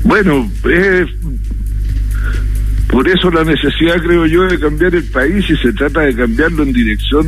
Bueno, 0.03 0.51
por 2.89 3.07
eso 3.07 3.31
la 3.31 3.43
necesidad, 3.43 4.01
creo 4.01 4.25
yo, 4.25 4.43
de 4.43 4.59
cambiar 4.59 4.93
el 4.95 5.03
país 5.05 5.49
y 5.49 5.57
se 5.57 5.73
trata 5.73 6.01
de 6.01 6.15
cambiarlo 6.15 6.63
en 6.63 6.73
dirección 6.73 7.27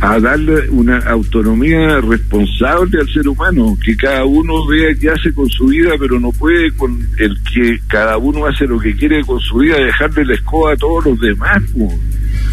a 0.00 0.18
darle 0.18 0.68
una 0.70 0.98
autonomía 0.98 2.00
responsable 2.00 3.00
al 3.00 3.08
ser 3.12 3.28
humano, 3.28 3.76
que 3.84 3.96
cada 3.96 4.24
uno 4.24 4.66
vea 4.66 4.94
qué 4.98 5.10
hace 5.10 5.32
con 5.32 5.48
su 5.48 5.66
vida, 5.66 5.92
pero 5.98 6.18
no 6.18 6.32
puede 6.32 6.72
con 6.72 7.06
el 7.18 7.38
que 7.42 7.80
cada 7.86 8.16
uno 8.18 8.46
hace 8.46 8.66
lo 8.66 8.78
que 8.78 8.94
quiere 8.94 9.22
con 9.24 9.40
su 9.40 9.58
vida, 9.58 9.76
dejarle 9.76 10.24
la 10.24 10.34
escoba 10.34 10.72
a 10.72 10.76
todos 10.76 11.04
los 11.04 11.20
demás. 11.20 11.62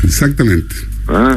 Exactamente. 0.04 0.76
¿Ah? 1.08 1.36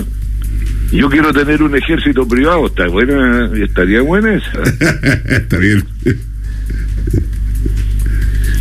Yo 0.94 1.10
quiero 1.10 1.32
tener 1.32 1.62
un 1.62 1.74
ejército 1.76 2.26
privado, 2.26 2.66
está 2.66 2.86
buena, 2.86 3.50
estaría 3.54 4.00
buena 4.00 4.34
esa. 4.34 4.62
está 5.28 5.58
bien. 5.58 5.84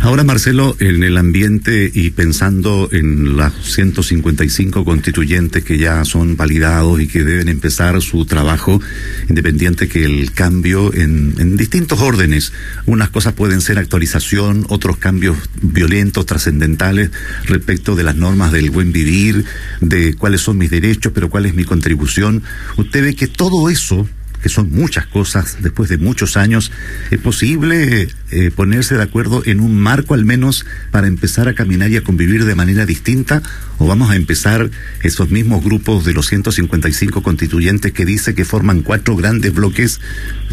Ahora, 0.04 0.22
Marcelo, 0.22 0.76
en 0.80 1.02
el 1.02 1.16
ambiente 1.16 1.90
y 1.92 2.10
pensando 2.10 2.90
en 2.92 3.38
las 3.38 3.54
155 3.54 4.84
constituyentes 4.84 5.64
que 5.64 5.78
ya 5.78 6.04
son 6.04 6.36
validados 6.36 7.00
y 7.00 7.08
que 7.08 7.24
deben 7.24 7.48
empezar 7.48 8.02
su 8.02 8.26
trabajo, 8.26 8.82
independiente 9.30 9.88
que 9.88 10.04
el 10.04 10.30
cambio 10.32 10.92
en, 10.92 11.56
distintos 11.56 12.02
órdenes, 12.02 12.52
unas 12.84 13.08
cosas 13.08 13.32
pueden 13.32 13.62
ser 13.62 13.78
actualización, 13.78 14.66
otros 14.68 14.98
cambios 14.98 15.38
violentos, 15.62 16.26
trascendentales 16.26 17.10
respecto 17.46 17.96
de 17.96 18.04
las 18.04 18.14
normas 18.14 18.52
del 18.52 18.68
buen 18.68 18.92
vivir, 18.92 19.46
de 19.80 20.12
cuáles 20.12 20.42
son 20.42 20.58
mis 20.58 20.70
derechos, 20.70 21.12
pero 21.14 21.30
cuál 21.30 21.46
es 21.46 21.54
mi 21.54 21.64
contribución. 21.64 22.42
Usted 22.76 23.02
ve 23.04 23.14
que 23.14 23.26
todo 23.26 23.70
eso 23.70 24.06
que 24.44 24.50
son 24.50 24.68
muchas 24.70 25.06
cosas, 25.06 25.56
después 25.62 25.88
de 25.88 25.96
muchos 25.96 26.36
años, 26.36 26.70
¿es 27.10 27.18
posible 27.18 28.08
eh, 28.30 28.50
ponerse 28.54 28.94
de 28.94 29.02
acuerdo 29.02 29.42
en 29.46 29.58
un 29.58 29.80
marco 29.80 30.12
al 30.12 30.26
menos 30.26 30.66
para 30.90 31.06
empezar 31.06 31.48
a 31.48 31.54
caminar 31.54 31.90
y 31.90 31.96
a 31.96 32.04
convivir 32.04 32.44
de 32.44 32.54
manera 32.54 32.84
distinta? 32.84 33.42
¿O 33.78 33.86
vamos 33.86 34.10
a 34.10 34.16
empezar 34.16 34.68
esos 35.02 35.30
mismos 35.30 35.64
grupos 35.64 36.04
de 36.04 36.12
los 36.12 36.26
155 36.26 37.22
constituyentes 37.22 37.92
que 37.92 38.04
dice 38.04 38.34
que 38.34 38.44
forman 38.44 38.82
cuatro 38.82 39.16
grandes 39.16 39.54
bloques, 39.54 39.98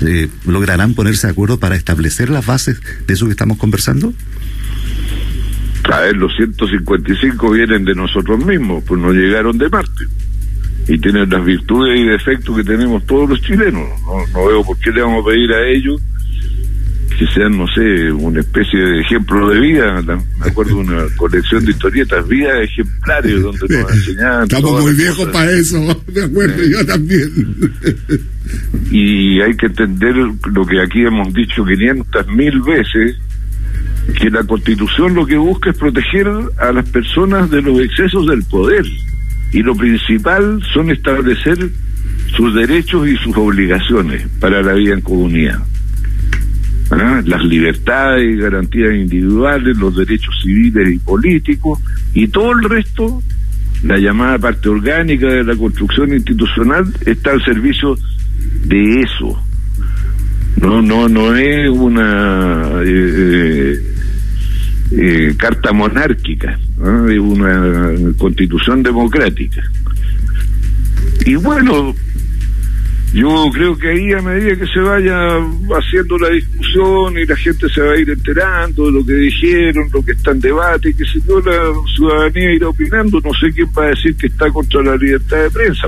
eh, 0.02 0.30
lograrán 0.46 0.94
ponerse 0.94 1.28
de 1.28 1.32
acuerdo 1.32 1.60
para 1.60 1.76
establecer 1.76 2.30
las 2.30 2.46
bases 2.46 2.80
de 3.06 3.14
eso 3.14 3.26
que 3.26 3.32
estamos 3.32 3.58
conversando? 3.58 4.14
A 5.92 6.00
ver, 6.00 6.16
los 6.16 6.34
155 6.38 7.52
vienen 7.52 7.84
de 7.84 7.94
nosotros 7.94 8.46
mismos, 8.46 8.86
pues 8.88 9.02
no 9.02 9.12
llegaron 9.12 9.58
de 9.58 9.68
Marte 9.68 10.06
y 10.88 10.98
tienen 11.00 11.30
las 11.30 11.46
virtudes 11.46 12.00
y 12.00 12.04
defectos 12.06 12.58
que 12.58 12.64
tenemos 12.64 13.06
todos 13.06 13.30
los 13.30 13.42
chilenos. 13.42 13.88
No, 14.34 14.46
veo 14.48 14.64
por 14.64 14.78
qué 14.80 14.92
le 14.92 15.02
vamos 15.02 15.24
a 15.24 15.30
pedir 15.30 15.52
a 15.52 15.68
ellos 15.68 16.02
que 17.18 17.28
sean, 17.28 17.58
no 17.58 17.68
sé, 17.68 18.12
una 18.12 18.40
especie 18.40 18.80
de 18.80 19.02
ejemplo 19.02 19.50
de 19.50 19.60
vida. 19.60 20.02
Me 20.02 20.50
acuerdo 20.50 20.76
de 20.76 20.82
una 20.82 21.04
colección 21.18 21.64
de 21.66 21.72
historietas, 21.72 22.28
vida 22.28 22.62
ejemplares, 22.62 23.42
donde 23.42 23.78
nos 23.78 23.92
enseñaban. 23.96 24.44
Estamos 24.44 24.82
muy 24.82 24.94
viejos 24.94 25.28
para 25.30 25.52
eso, 25.52 26.04
de 26.08 26.24
acuerdo, 26.24 26.64
yo 26.64 26.86
también. 26.86 27.32
Y 28.92 29.40
hay 29.40 29.56
que 29.56 29.68
entender 29.68 30.14
lo 30.16 30.66
que 30.66 30.82
aquí 30.82 31.04
hemos 31.04 31.34
dicho 31.34 31.64
500 31.64 32.28
mil 32.28 32.60
veces, 32.62 33.16
que 34.20 34.30
la 34.30 34.44
constitución 34.44 35.14
lo 35.14 35.26
que 35.26 35.38
busca 35.38 35.70
es 35.70 35.78
proteger 35.78 36.28
a 36.58 36.72
las 36.74 36.90
personas 36.90 37.50
de 37.50 37.62
los 37.62 37.80
excesos 37.80 38.26
del 38.28 38.44
poder. 38.44 38.84
Y 39.52 39.62
lo 39.64 39.76
principal 39.76 40.62
son 40.74 40.92
establecer 40.92 41.70
sus 42.36 42.54
derechos 42.56 43.08
y 43.08 43.18
sus 43.18 43.36
obligaciones 43.36 44.28
para 44.40 44.62
la 44.62 44.74
vida 44.74 44.94
en 44.94 45.02
comunidad. 45.02 45.60
¿Ah? 46.92 47.22
Las 47.26 47.44
libertades 47.46 48.34
y 48.34 48.38
garantías 48.38 48.94
individuales, 48.94 49.78
los 49.78 49.96
derechos 49.96 50.34
civiles 50.44 50.94
y 50.94 51.00
políticos, 51.00 51.80
y 52.14 52.28
todo 52.28 52.52
el 52.52 52.64
resto, 52.70 53.22
la 53.84 53.98
llamada 53.98 54.38
parte 54.40 54.70
orgánica 54.70 55.28
de 55.28 55.44
la 55.44 55.56
construcción 55.56 56.14
institucional, 56.14 56.86
está 57.06 57.32
al 57.32 57.44
servicio 57.44 57.98
de 58.66 59.02
eso. 59.02 59.42
No, 60.62 60.82
no, 60.82 61.08
no 61.08 61.36
es 61.36 61.70
una 61.70 62.82
eh, 62.84 63.91
eh, 64.92 65.34
carta 65.38 65.72
monárquica, 65.72 66.60
es 67.10 67.20
una 67.20 67.94
constitución 68.18 68.84
democrática. 68.84 69.62
Y 71.26 71.36
bueno, 71.36 71.96
yo 73.14 73.46
creo 73.54 73.78
que 73.78 73.90
ahí 73.90 74.14
a 74.14 74.22
medida 74.22 74.56
que 74.56 74.68
se 74.68 74.80
vaya 74.80 75.36
haciendo 75.78 76.18
la 76.18 76.30
discusión 76.30 77.18
y 77.18 77.26
la 77.26 77.36
gente 77.36 77.68
se 77.68 77.82
va 77.82 77.94
a 77.94 77.98
ir 77.98 78.10
enterando 78.10 78.86
de 78.86 78.92
lo 78.92 79.06
que 79.06 79.14
dijeron, 79.14 79.90
lo 79.94 80.04
que 80.04 80.14
está 80.14 80.32
en 80.32 80.40
debate, 80.40 80.94
que 80.94 81.04
si 81.04 81.20
no 81.28 81.40
la 81.42 81.74
ciudadanía 81.94 82.56
irá 82.56 82.70
opinando, 82.70 83.20
no 83.20 83.32
sé 83.34 83.52
quién 83.54 83.68
va 83.78 83.86
a 83.86 83.90
decir 83.90 84.16
que 84.16 84.28
está 84.28 84.50
contra 84.50 84.82
la 84.82 84.96
libertad 84.96 85.44
de 85.44 85.52
prensa, 85.52 85.88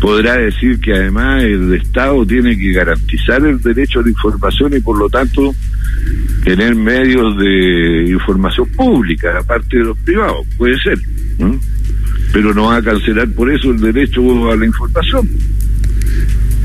podrá 0.00 0.36
decir 0.36 0.80
que 0.80 0.92
además 0.92 1.42
el 1.42 1.74
Estado 1.74 2.24
tiene 2.24 2.56
que 2.56 2.72
garantizar 2.72 3.44
el 3.44 3.60
derecho 3.60 4.00
a 4.00 4.02
la 4.02 4.10
información 4.10 4.76
y 4.76 4.80
por 4.80 4.98
lo 4.98 5.08
tanto 5.08 5.54
tener 6.44 6.74
medios 6.74 7.36
de 7.38 8.04
información 8.08 8.68
pública, 8.70 9.38
aparte 9.38 9.78
de 9.78 9.84
los 9.84 9.98
privados, 9.98 10.46
puede 10.56 10.78
ser, 10.80 10.98
pero 12.32 12.54
no 12.54 12.66
va 12.66 12.76
a 12.76 12.82
cancelar 12.82 13.28
por 13.32 13.50
eso 13.50 13.70
el 13.70 13.80
derecho 13.80 14.50
a 14.50 14.56
la 14.56 14.66
información 14.66 15.28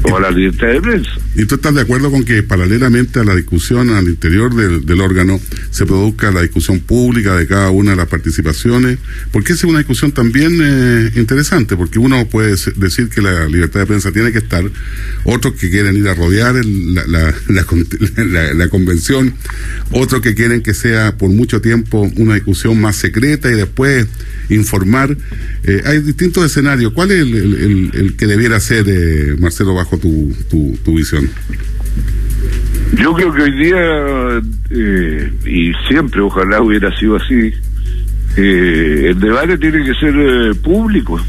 o 0.03 0.17
a 0.17 0.19
la 0.19 0.31
libertad 0.31 0.67
de 0.67 0.81
prensa. 0.81 1.11
¿Y 1.35 1.45
tú 1.45 1.55
estás 1.55 1.73
de 1.73 1.81
acuerdo 1.81 2.11
con 2.11 2.23
que 2.23 2.43
paralelamente 2.43 3.19
a 3.19 3.23
la 3.23 3.35
discusión 3.35 3.89
al 3.89 4.07
interior 4.07 4.53
del, 4.53 5.01
órgano 5.01 5.39
se 5.71 5.85
produzca 5.85 6.31
la 6.31 6.41
discusión 6.41 6.79
pública 6.79 7.35
de 7.35 7.47
cada 7.47 7.71
una 7.71 7.91
de 7.91 7.97
las 7.97 8.07
participaciones? 8.07 8.99
Porque 9.31 9.53
es 9.53 9.63
una 9.63 9.79
discusión 9.79 10.11
también 10.11 10.59
eh, 10.61 11.11
interesante, 11.15 11.75
porque 11.75 11.99
uno 11.99 12.27
puede 12.27 12.55
decir 12.75 13.09
que 13.09 13.21
la 13.21 13.47
libertad 13.47 13.81
de 13.81 13.85
prensa 13.85 14.11
tiene 14.11 14.31
que 14.31 14.39
estar, 14.39 14.63
otros 15.23 15.53
que 15.53 15.69
quieren 15.69 15.95
ir 15.95 16.07
a 16.07 16.13
rodear 16.13 16.55
la, 16.63 17.05
la, 17.07 17.35
la, 18.17 18.53
la, 18.53 18.67
convención, 18.67 19.33
otros 19.91 20.21
que 20.21 20.35
quieren 20.35 20.61
que 20.61 20.73
sea 20.73 21.17
por 21.17 21.29
mucho 21.29 21.61
tiempo 21.61 22.11
una 22.17 22.35
discusión 22.35 22.79
más 22.79 22.95
secreta 22.97 23.51
y 23.51 23.55
después 23.55 24.07
informar. 24.49 25.15
Eh, 25.63 25.81
hay 25.85 25.99
distintos 25.99 26.45
escenarios. 26.45 26.93
¿Cuál 26.93 27.11
es 27.11 27.21
el, 27.21 27.91
el, 27.93 28.15
que 28.15 28.27
debiera 28.27 28.59
ser, 28.59 28.85
eh, 28.87 29.35
Marcelo, 29.39 29.73
bajo 29.73 29.97
tu, 29.97 30.33
tu, 30.49 30.77
tu 30.83 30.95
visión? 30.95 31.29
Yo 32.95 33.13
creo 33.13 33.33
que 33.33 33.41
hoy 33.41 33.57
día, 33.57 34.41
eh, 34.69 35.33
y 35.45 35.73
siempre 35.87 36.21
ojalá 36.21 36.61
hubiera 36.61 36.95
sido 36.97 37.15
así, 37.15 37.51
eh, 38.37 39.07
el 39.09 39.19
debate 39.19 39.57
tiene 39.57 39.83
que 39.83 39.93
ser 39.95 40.13
eh, 40.15 40.55
público. 40.55 41.19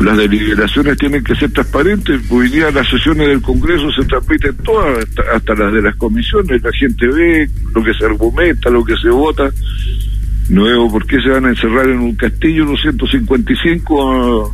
Las 0.00 0.16
deliberaciones 0.16 0.98
tienen 0.98 1.22
que 1.22 1.34
ser 1.34 1.52
transparentes. 1.52 2.20
Hoy 2.30 2.48
día 2.48 2.70
las 2.70 2.88
sesiones 2.88 3.28
del 3.28 3.40
Congreso 3.40 3.90
se 3.92 4.04
transmiten 4.06 4.56
todas, 4.56 5.06
hasta, 5.32 5.54
las 5.54 5.72
de 5.72 5.82
las 5.82 5.96
comisiones. 5.96 6.62
La 6.62 6.72
gente 6.72 7.06
ve 7.06 7.48
lo 7.74 7.84
que 7.84 7.94
se 7.94 8.04
argumenta, 8.04 8.70
lo 8.70 8.84
que 8.84 8.96
se 8.96 9.08
vota. 9.08 9.50
Veo 10.48 10.90
por 10.90 11.06
qué 11.06 11.20
se 11.22 11.30
van 11.30 11.46
a 11.46 11.50
encerrar 11.50 11.88
en 11.88 12.00
un 12.00 12.14
castillo 12.16 12.64
los 12.64 12.80
155 12.82 14.52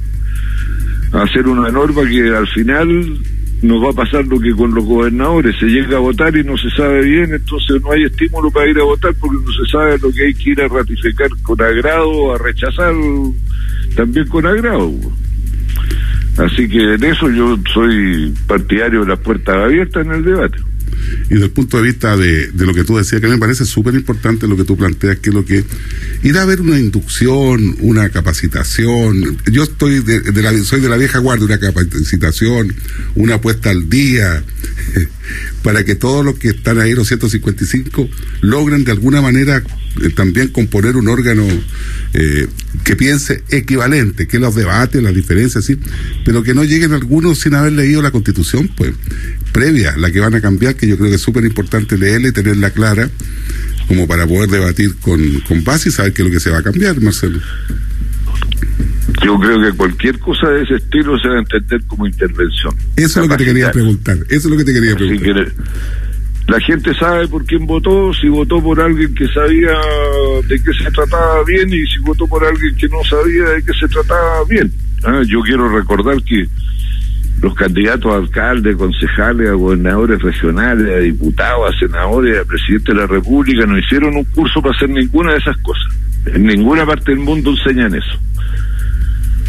a, 1.13 1.19
a 1.19 1.23
hacer 1.23 1.49
una 1.49 1.71
norma 1.71 2.03
que 2.09 2.29
al 2.29 2.47
final 2.49 3.21
nos 3.63 3.83
va 3.83 3.91
a 3.91 4.05
pasar 4.05 4.27
lo 4.27 4.41
que 4.41 4.53
con 4.53 4.73
los 4.75 4.85
gobernadores, 4.85 5.57
se 5.59 5.67
llega 5.67 5.97
a 5.97 6.01
votar 6.01 6.35
y 6.37 6.45
no 6.45 6.57
se 6.57 6.71
sabe 6.71 7.03
bien, 7.03 7.35
entonces 7.35 7.83
no 7.83 7.93
hay 7.93 8.05
estímulo 8.05 8.51
para 8.51 8.71
ir 8.71 8.79
a 8.79 8.85
votar 8.85 9.15
porque 9.21 9.37
no 9.45 9.53
se 9.53 9.71
sabe 9.71 9.99
lo 9.99 10.11
que 10.11 10.27
hay 10.27 10.35
que 10.35 10.51
ir 10.51 10.61
a 10.63 10.69
ratificar 10.69 11.29
con 11.43 11.61
agrado, 11.61 12.35
a 12.35 12.39
rechazar 12.39 12.95
también 13.95 14.27
con 14.29 14.47
agrado. 14.47 14.93
Así 16.39 16.69
que 16.69 16.95
en 16.95 17.05
eso 17.05 17.29
yo 17.31 17.59
soy 17.75 18.33
partidario 18.47 19.01
de 19.01 19.09
las 19.09 19.19
puertas 19.19 19.57
abiertas 19.57 20.07
en 20.07 20.13
el 20.13 20.25
debate 20.25 20.59
y 21.29 21.35
desde 21.35 21.47
el 21.47 21.51
punto 21.51 21.77
de 21.77 21.83
vista 21.85 22.17
de, 22.17 22.51
de 22.53 22.67
lo 22.67 22.75
que 22.75 22.85
tú 22.85 22.97
decías, 22.97 23.21
que 23.21 23.29
me 23.29 23.39
parece 23.39 23.65
súper 23.65 23.95
importante 23.95 24.47
lo 24.47 24.57
que 24.57 24.65
tú 24.65 24.77
planteas, 24.77 25.19
que 25.19 25.31
es 25.31 25.35
lo 25.35 25.45
que 25.45 25.65
ir 26.23 26.39
a 26.39 26.45
ver 26.45 26.61
una 26.61 26.79
inducción, 26.79 27.77
una 27.81 28.09
capacitación. 28.11 29.39
Yo 29.51 29.63
estoy 29.63 30.01
de, 30.01 30.43
la, 30.43 30.57
soy 30.65 30.81
de 30.81 30.89
la 30.89 30.97
vieja 30.97 31.19
guardia, 31.19 31.47
una 31.47 31.59
capacitación, 31.59 32.75
una 33.15 33.41
puesta 33.41 33.71
al 33.71 33.89
día, 33.89 34.43
para 35.63 35.85
que 35.85 35.95
todos 35.95 36.25
los 36.25 36.39
que 36.39 36.49
están 36.49 36.79
ahí, 36.79 36.95
los 36.95 37.09
155, 37.09 38.09
logren 38.41 38.85
de 38.85 38.93
alguna 38.93 39.21
manera 39.21 39.63
eh, 40.03 40.11
también 40.11 40.49
componer 40.49 40.97
un 40.97 41.09
órgano 41.09 41.47
eh, 42.15 42.47
que 42.85 42.97
piense 42.97 43.43
equivalente, 43.51 44.27
que 44.27 44.39
los 44.39 44.55
debates, 44.55 45.03
las 45.03 45.15
diferencias, 45.15 45.65
sí, 45.65 45.79
pero 46.25 46.43
que 46.43 46.55
no 46.55 46.65
lleguen 46.65 46.93
algunos 46.93 47.41
sin 47.41 47.55
haber 47.55 47.73
leído 47.73 48.03
la 48.03 48.11
constitución, 48.11 48.69
pues, 48.77 48.93
previa, 49.53 49.97
la 49.97 50.11
que 50.11 50.21
van 50.21 50.35
a 50.35 50.41
cambiar, 50.41 50.77
que 50.77 50.87
yo 50.87 50.97
creo 50.97 51.11
que 51.11 51.17
es 51.17 51.23
súper 51.23 51.45
importante 51.45 51.99
leerla 51.99 52.29
y 52.29 52.33
tenerla 52.33 52.71
clara, 52.71 53.11
como 53.89 54.07
para 54.07 54.27
poder 54.27 54.49
debatir 54.49 54.97
con, 54.97 55.41
con 55.41 55.65
base 55.65 55.89
y 55.89 55.93
saber 55.93 56.13
qué 56.13 56.23
es 56.23 56.29
lo 56.29 56.33
que 56.33 56.41
se 56.41 56.51
va 56.51 56.59
a 56.59 56.63
cambiar, 56.63 57.01
Marcelo. 57.01 57.41
Yo 59.25 59.39
creo 59.39 59.61
que 59.61 59.77
cualquier 59.77 60.19
cosa 60.19 60.49
de 60.49 60.63
ese 60.63 60.75
estilo 60.77 61.19
se 61.19 61.29
va 61.29 61.37
a 61.37 61.39
entender 61.41 61.81
como 61.87 62.07
intervención. 62.07 62.75
Eso 62.97 63.21
es 63.21 63.29
lo 63.29 63.33
que 63.33 63.39
te 63.39 63.45
quería 63.45 63.71
preguntar. 63.71 64.17
Eso 64.29 64.35
es 64.35 64.45
lo 64.47 64.57
que 64.57 64.65
te 64.65 64.73
quería 64.73 64.95
preguntar. 64.95 65.53
la 66.49 66.61
gente 66.61 66.95
sabe 66.95 67.29
por 67.29 67.45
quién 67.45 67.67
votó, 67.67 68.13
si 68.15 68.29
votó 68.29 68.63
por 68.63 68.81
alguien 68.81 69.15
que 69.15 69.27
sabía 69.29 69.73
de 70.49 70.63
qué 70.63 70.73
se 70.73 70.91
trataba 70.91 71.45
bien 71.45 71.69
y 71.73 71.87
si 71.87 71.99
votó 72.01 72.27
por 72.27 72.45
alguien 72.45 72.75
que 72.77 72.89
no 72.89 73.03
sabía 73.09 73.45
de 73.51 73.63
qué 73.63 73.73
se 73.79 73.89
trataba 73.89 74.45
bien. 74.49 74.73
Ah, 75.05 75.23
yo 75.27 75.41
quiero 75.41 75.69
recordar 75.69 76.23
que 76.23 76.47
los 77.41 77.55
candidatos 77.55 78.13
a 78.13 78.17
alcaldes, 78.17 78.77
concejales, 78.77 79.49
a 79.49 79.53
gobernadores 79.53 80.21
regionales, 80.21 80.93
a 80.93 80.99
diputados, 80.99 81.75
a 81.75 81.79
senadores, 81.79 82.39
a 82.39 82.45
presidente 82.45 82.93
de 82.93 83.01
la 83.01 83.07
República 83.07 83.65
no 83.67 83.79
hicieron 83.79 84.15
un 84.15 84.25
curso 84.25 84.61
para 84.61 84.75
hacer 84.75 84.91
ninguna 84.91 85.33
de 85.33 85.39
esas 85.39 85.57
cosas. 85.59 85.87
En 86.27 86.45
ninguna 86.45 86.85
parte 86.85 87.13
del 87.13 87.21
mundo 87.21 87.51
enseñan 87.51 87.95
eso. 87.95 88.19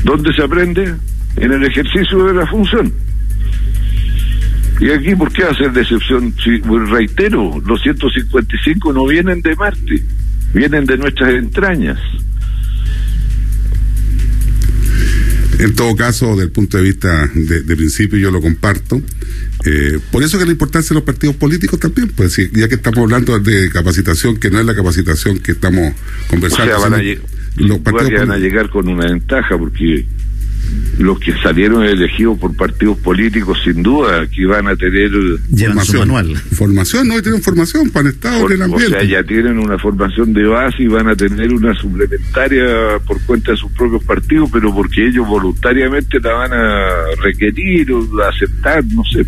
¿Dónde 0.04 0.34
se 0.34 0.44
aprende? 0.44 0.96
En 1.38 1.52
el 1.52 1.64
ejercicio 1.64 2.26
de 2.26 2.34
la 2.34 2.48
función. 2.48 2.92
Y 4.80 4.90
aquí, 4.90 5.16
¿por 5.16 5.32
qué 5.32 5.44
hacer 5.44 5.72
decepción? 5.72 6.34
Si, 6.44 6.58
pues, 6.58 6.90
reitero, 6.90 7.62
los 7.66 7.82
155 7.84 8.92
no 8.94 9.06
vienen 9.06 9.42
de 9.42 9.56
Marte, 9.56 10.04
vienen 10.54 10.86
de 10.86 10.98
nuestras 10.98 11.36
entrañas. 11.36 12.00
En 15.60 15.76
todo 15.76 15.96
caso, 15.96 16.32
desde 16.32 16.46
el 16.46 16.52
punto 16.52 16.78
de 16.78 16.84
vista 16.84 17.30
de, 17.36 17.76
principio, 17.76 18.18
yo 18.18 18.32
lo 18.32 18.42
comparto. 18.42 19.00
Eh, 19.66 20.00
por 20.12 20.24
eso 20.24 20.40
que 20.40 20.46
la 20.46 20.52
importancia 20.52 20.90
de 20.90 20.96
los 20.96 21.04
partidos 21.04 21.36
políticos 21.36 21.80
también, 21.80 22.10
pues 22.10 22.36
ya 22.52 22.68
que 22.68 22.76
estamos 22.76 22.98
hablando 22.98 23.38
de 23.38 23.70
capacitación, 23.70 24.38
que 24.38 24.50
no 24.50 24.60
es 24.60 24.66
la 24.66 24.74
capacitación 24.74 25.38
que 25.38 25.52
estamos 25.52 25.94
conversando. 26.28 26.80
van, 26.80 26.96
a, 26.96 26.98
los 27.58 27.80
partidos 27.80 28.28
van 28.28 28.32
a 28.32 28.38
llegar 28.38 28.70
con 28.70 28.88
una 28.88 29.06
ventaja, 29.08 29.58
porque 29.58 30.06
los 30.98 31.20
que 31.20 31.34
salieron 31.42 31.84
elegidos 31.84 32.38
por 32.38 32.56
partidos 32.56 32.98
políticos, 33.00 33.58
sin 33.64 33.82
duda, 33.82 34.28
que 34.28 34.46
van 34.46 34.68
a 34.68 34.76
tener 34.76 35.12
formación. 35.58 36.08
Manual. 36.08 36.38
Formación, 36.38 37.08
no 37.08 37.22
tienen 37.22 37.42
formación 37.42 37.90
para 37.90 38.10
el 38.10 38.16
Estado 38.16 38.46
en 38.46 38.52
el 38.54 38.62
ambiente. 38.62 38.98
O 38.98 39.00
sea, 39.00 39.04
ya 39.04 39.24
tienen 39.24 39.58
una 39.58 39.78
formación 39.80 40.34
de 40.34 40.44
base 40.44 40.84
y 40.84 40.88
van 40.88 41.08
a 41.08 41.16
tener 41.16 41.52
una 41.54 41.74
suplementaria 41.74 43.00
por 43.06 43.20
cuenta 43.22 43.52
de 43.52 43.58
sus 43.58 43.72
propios 43.72 44.04
partidos, 44.04 44.50
pero 44.52 44.74
porque 44.74 45.08
ellos 45.08 45.28
voluntariamente 45.28 46.20
la 46.20 46.34
van 46.34 46.54
a 46.54 46.88
requerir 47.24 47.92
o 47.92 48.08
aceptar, 48.24 48.84
no 48.94 49.04
sé. 49.12 49.26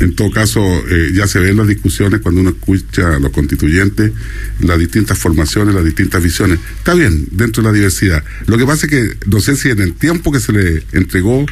En 0.00 0.14
todo 0.14 0.30
caso, 0.30 0.60
eh, 0.88 1.10
ya 1.12 1.26
se 1.26 1.38
ven 1.38 1.58
las 1.58 1.68
discusiones 1.68 2.20
cuando 2.20 2.40
uno 2.40 2.50
escucha 2.50 3.16
a 3.16 3.18
los 3.18 3.30
constituyentes, 3.30 4.12
las 4.60 4.78
distintas 4.78 5.18
formaciones, 5.18 5.74
las 5.74 5.84
distintas 5.84 6.22
visiones. 6.22 6.58
Está 6.78 6.94
bien, 6.94 7.26
dentro 7.30 7.62
de 7.62 7.68
la 7.68 7.74
diversidad. 7.74 8.24
Lo 8.46 8.56
que 8.56 8.64
pasa 8.64 8.86
es 8.86 8.92
que 8.92 9.16
no 9.26 9.40
sé 9.40 9.56
si 9.56 9.68
en 9.68 9.80
el 9.80 9.92
tiempo 9.92 10.32
que 10.32 10.40
se 10.40 10.52
le 10.52 10.82
entregó 10.92 11.44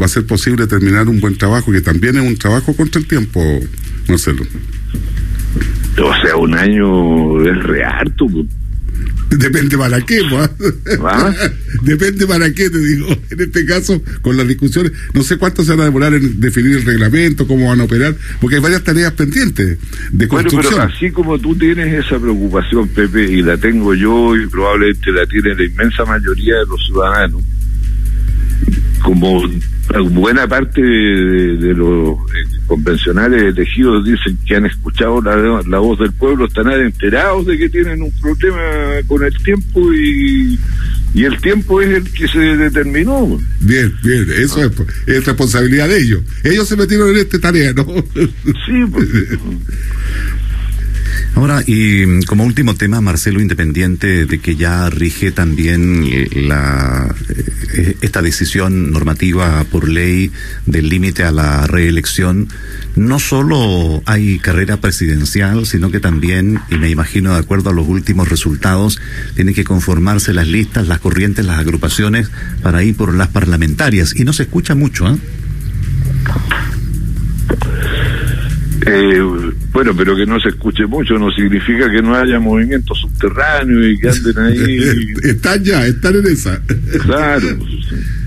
va 0.00 0.06
a 0.06 0.08
ser 0.08 0.24
posible 0.24 0.66
terminar 0.68 1.08
un 1.08 1.20
buen 1.20 1.36
trabajo, 1.36 1.72
que 1.72 1.80
también 1.80 2.16
es 2.16 2.22
un 2.22 2.36
trabajo 2.36 2.74
contra 2.74 3.00
el 3.00 3.08
tiempo, 3.08 3.42
Marcelo. 4.08 4.44
O 5.98 6.14
sea, 6.22 6.36
un 6.36 6.54
año 6.54 7.42
es 7.42 7.62
re 7.64 7.84
harto. 7.84 8.26
Depende 9.30 9.76
para 9.76 10.00
qué, 10.02 10.22
pues. 10.30 10.50
¿Ah? 11.02 11.32
Depende 11.82 12.26
para 12.26 12.52
qué, 12.52 12.70
te 12.70 12.78
digo. 12.78 13.08
En 13.30 13.40
este 13.40 13.66
caso, 13.66 14.00
con 14.22 14.36
las 14.36 14.46
discusiones, 14.46 14.92
no 15.14 15.22
sé 15.22 15.36
cuánto 15.36 15.64
se 15.64 15.70
van 15.72 15.80
a 15.80 15.84
demorar 15.84 16.14
en 16.14 16.40
definir 16.40 16.76
el 16.76 16.84
reglamento, 16.84 17.46
cómo 17.46 17.68
van 17.68 17.80
a 17.80 17.84
operar, 17.84 18.14
porque 18.40 18.56
hay 18.56 18.62
varias 18.62 18.84
tareas 18.84 19.12
pendientes 19.12 19.78
de 20.12 20.26
Bueno, 20.26 20.48
construcción. 20.48 20.74
pero 20.74 20.94
así 20.94 21.10
como 21.10 21.38
tú 21.38 21.54
tienes 21.56 22.04
esa 22.06 22.18
preocupación, 22.18 22.88
Pepe, 22.88 23.24
y 23.24 23.42
la 23.42 23.56
tengo 23.56 23.94
yo 23.94 24.36
y 24.36 24.46
probablemente 24.46 25.10
la 25.12 25.26
tiene 25.26 25.54
la 25.54 25.64
inmensa 25.64 26.04
mayoría 26.04 26.54
de 26.56 26.66
los 26.66 26.84
ciudadanos, 26.86 27.42
como 29.06 29.40
buena 30.10 30.48
parte 30.48 30.82
de, 30.82 31.56
de 31.58 31.74
los 31.74 32.08
eh, 32.10 32.58
convencionales 32.66 33.40
elegidos 33.40 34.04
dicen 34.04 34.36
que 34.44 34.56
han 34.56 34.66
escuchado 34.66 35.22
la, 35.22 35.62
la 35.64 35.78
voz 35.78 36.00
del 36.00 36.10
pueblo, 36.10 36.46
están 36.46 36.68
enterados 36.72 37.46
de 37.46 37.56
que 37.56 37.68
tienen 37.68 38.02
un 38.02 38.10
problema 38.20 38.60
con 39.06 39.22
el 39.22 39.32
tiempo 39.44 39.94
y, 39.94 40.58
y 41.14 41.24
el 41.24 41.40
tiempo 41.40 41.80
es 41.80 41.88
el 41.98 42.10
que 42.10 42.26
se 42.26 42.40
determinó. 42.40 43.38
Bien, 43.60 43.94
bien, 44.02 44.26
eso 44.38 44.64
es, 44.64 44.72
es 45.06 45.24
responsabilidad 45.24 45.88
de 45.88 46.02
ellos. 46.02 46.22
Ellos 46.42 46.66
se 46.66 46.76
metieron 46.76 47.10
en 47.10 47.18
esta 47.18 47.38
tarea, 47.38 47.72
¿no? 47.74 47.86
Sí, 47.86 48.84
pues, 48.90 49.08
Ahora, 51.36 51.62
y 51.66 52.06
mm, 52.06 52.22
como 52.22 52.44
último 52.44 52.76
tema, 52.76 53.02
Marcelo, 53.02 53.42
independiente 53.42 54.24
de 54.24 54.38
que 54.38 54.56
ya 54.56 54.88
rige 54.88 55.32
también 55.32 56.08
eh, 56.10 56.30
la 56.34 57.14
eh, 57.74 57.94
esta 58.00 58.22
decisión 58.22 58.90
normativa 58.90 59.62
por 59.70 59.86
ley 59.86 60.32
del 60.64 60.88
límite 60.88 61.24
a 61.24 61.32
la 61.32 61.66
reelección, 61.66 62.48
no 62.96 63.18
solo 63.18 64.02
hay 64.06 64.38
carrera 64.38 64.78
presidencial, 64.78 65.66
sino 65.66 65.90
que 65.90 66.00
también, 66.00 66.58
y 66.70 66.76
me 66.78 66.88
imagino 66.88 67.34
de 67.34 67.40
acuerdo 67.40 67.68
a 67.68 67.74
los 67.74 67.86
últimos 67.86 68.30
resultados, 68.30 68.98
tienen 69.34 69.54
que 69.54 69.64
conformarse 69.64 70.32
las 70.32 70.48
listas, 70.48 70.88
las 70.88 71.00
corrientes, 71.00 71.44
las 71.44 71.58
agrupaciones 71.58 72.30
para 72.62 72.82
ir 72.82 72.96
por 72.96 73.14
las 73.14 73.28
parlamentarias. 73.28 74.16
Y 74.16 74.24
no 74.24 74.32
se 74.32 74.44
escucha 74.44 74.74
mucho, 74.74 75.06
¿eh? 75.06 75.18
Eh, 78.86 79.45
bueno, 79.76 79.94
pero 79.94 80.16
que 80.16 80.24
no 80.24 80.40
se 80.40 80.48
escuche 80.48 80.86
mucho 80.86 81.18
no 81.18 81.30
significa 81.30 81.90
que 81.90 82.00
no 82.00 82.16
haya 82.16 82.40
movimiento 82.40 82.94
subterráneo 82.94 83.86
y 83.86 83.98
que 83.98 84.08
anden 84.08 84.38
ahí. 84.38 84.78
están 85.22 85.62
ya, 85.62 85.86
están 85.86 86.14
en 86.14 86.26
esa. 86.28 86.62
claro. 87.02 87.46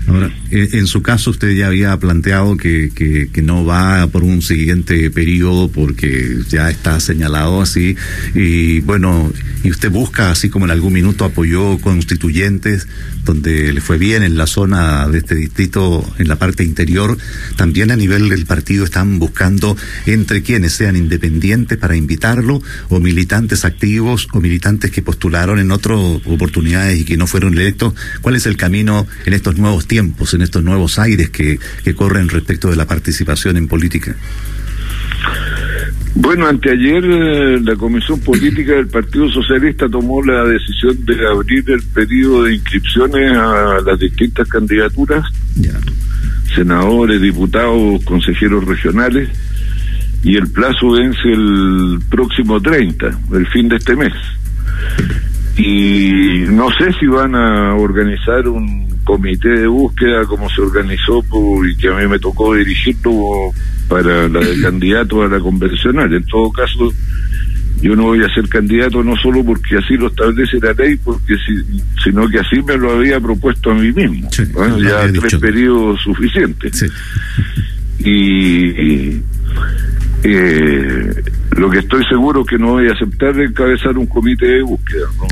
Ahora, 0.06 0.30
en, 0.50 0.68
en 0.78 0.86
su 0.86 1.02
caso 1.02 1.30
usted 1.30 1.52
ya 1.52 1.68
había 1.68 1.96
planteado 1.98 2.56
que, 2.56 2.90
que, 2.94 3.28
que, 3.32 3.42
no 3.42 3.64
va 3.64 4.06
por 4.08 4.24
un 4.24 4.42
siguiente 4.42 5.10
periodo 5.10 5.68
porque 5.68 6.38
ya 6.48 6.70
está 6.70 7.00
señalado 7.00 7.60
así 7.60 7.96
y 8.34 8.80
bueno, 8.80 9.32
y 9.62 9.70
usted 9.70 9.90
busca, 9.90 10.30
así 10.30 10.48
como 10.48 10.64
en 10.64 10.70
algún 10.70 10.92
minuto 10.92 11.24
apoyó 11.24 11.78
constituyentes 11.78 12.86
donde 13.24 13.72
le 13.72 13.80
fue 13.80 13.98
bien 13.98 14.22
en 14.22 14.36
la 14.36 14.46
zona 14.46 15.06
de 15.08 15.18
este 15.18 15.34
distrito, 15.34 16.04
en 16.18 16.28
la 16.28 16.36
parte 16.36 16.64
interior, 16.64 17.16
también 17.56 17.90
a 17.90 17.96
nivel 17.96 18.28
del 18.28 18.46
partido 18.46 18.84
están 18.84 19.18
buscando 19.18 19.76
entre 20.06 20.42
quienes 20.42 20.72
sean 20.72 20.96
independientes 20.96 21.78
para 21.78 21.96
invitarlo 21.96 22.62
o 22.88 23.00
militantes 23.00 23.64
activos 23.64 24.28
o 24.32 24.40
militantes 24.40 24.90
que 24.90 25.02
postularon 25.02 25.58
en 25.58 25.70
otras 25.70 25.98
oportunidades 26.24 27.00
y 27.00 27.04
que 27.04 27.16
no 27.16 27.26
fueron 27.26 27.54
electos. 27.54 27.94
¿Cuál 28.20 28.36
es 28.36 28.46
el 28.46 28.56
camino 28.56 29.06
en 29.26 29.32
estos 29.32 29.56
nuevos 29.56 29.86
tiempos, 29.86 30.34
en 30.40 30.44
estos 30.44 30.64
nuevos 30.64 30.98
aires 30.98 31.30
que, 31.30 31.58
que 31.84 31.94
corren 31.94 32.28
respecto 32.28 32.70
de 32.70 32.76
la 32.76 32.86
participación 32.86 33.56
en 33.58 33.68
política? 33.68 34.16
Bueno, 36.14 36.46
anteayer 36.48 37.04
eh, 37.04 37.60
la 37.60 37.76
Comisión 37.76 38.18
Política 38.20 38.72
del 38.72 38.88
Partido 38.88 39.30
Socialista 39.30 39.88
tomó 39.88 40.22
la 40.24 40.44
decisión 40.44 41.04
de 41.04 41.26
abrir 41.28 41.70
el 41.70 41.82
periodo 41.82 42.44
de 42.44 42.54
inscripciones 42.54 43.36
a 43.36 43.78
las 43.86 43.98
distintas 43.98 44.48
candidaturas, 44.48 45.24
senadores, 46.54 47.20
diputados, 47.20 48.04
consejeros 48.04 48.64
regionales, 48.64 49.28
y 50.24 50.36
el 50.36 50.48
plazo 50.48 50.90
vence 50.90 51.28
el 51.28 52.00
próximo 52.10 52.60
30, 52.60 53.06
el 53.32 53.46
fin 53.46 53.68
de 53.68 53.76
este 53.76 53.94
mes. 53.94 54.12
Y 55.56 56.44
no 56.48 56.68
sé 56.78 56.92
si 56.98 57.06
van 57.06 57.34
a 57.34 57.74
organizar 57.76 58.48
un 58.48 58.89
comité 59.04 59.48
de 59.48 59.66
búsqueda 59.66 60.24
como 60.26 60.48
se 60.50 60.60
organizó 60.62 61.22
por, 61.22 61.68
y 61.68 61.76
que 61.76 61.88
a 61.88 61.96
mí 61.96 62.06
me 62.06 62.18
tocó 62.18 62.54
dirigirlo 62.54 63.12
para 63.88 64.28
la 64.28 64.40
de 64.40 64.60
candidato 64.62 65.22
a 65.22 65.28
la 65.28 65.40
convencional. 65.40 66.12
En 66.12 66.24
todo 66.26 66.50
caso, 66.52 66.92
yo 67.82 67.96
no 67.96 68.04
voy 68.04 68.22
a 68.22 68.34
ser 68.34 68.48
candidato 68.48 69.02
no 69.02 69.16
solo 69.16 69.44
porque 69.44 69.76
así 69.78 69.94
lo 69.96 70.08
establece 70.08 70.58
la 70.60 70.72
ley, 70.72 70.96
porque 70.96 71.34
si, 71.36 71.82
sino 72.04 72.28
que 72.28 72.38
así 72.38 72.62
me 72.62 72.76
lo 72.76 72.92
había 72.92 73.18
propuesto 73.20 73.70
a 73.70 73.74
mí 73.74 73.92
mismo. 73.92 74.28
Sí, 74.30 74.44
lo 74.54 74.78
ya 74.78 75.00
tres 75.00 75.12
dicho. 75.12 75.40
periodos 75.40 76.00
suficientes. 76.02 76.78
Sí. 76.78 76.86
Y, 78.00 78.66
y, 78.66 79.22
eh, 80.22 81.14
lo 81.56 81.70
que 81.70 81.78
estoy 81.78 82.04
seguro 82.06 82.44
que 82.44 82.58
no 82.58 82.72
voy 82.72 82.88
a 82.88 82.92
aceptar 82.92 83.38
es 83.40 83.50
encabezar 83.50 83.96
un 83.96 84.06
comité 84.06 84.46
de 84.46 84.62
búsqueda. 84.62 85.06
¿no? 85.18 85.26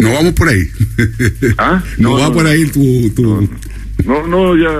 No 0.00 0.12
vamos 0.12 0.32
por 0.34 0.48
ahí. 0.48 0.62
¿Ah? 1.58 1.82
No, 1.98 2.12
va 2.18 2.32
por 2.32 2.46
ahí 2.46 2.66
tu... 2.66 3.10
tu... 3.10 3.48
No, 4.04 4.26
no, 4.26 4.54
ya, 4.56 4.70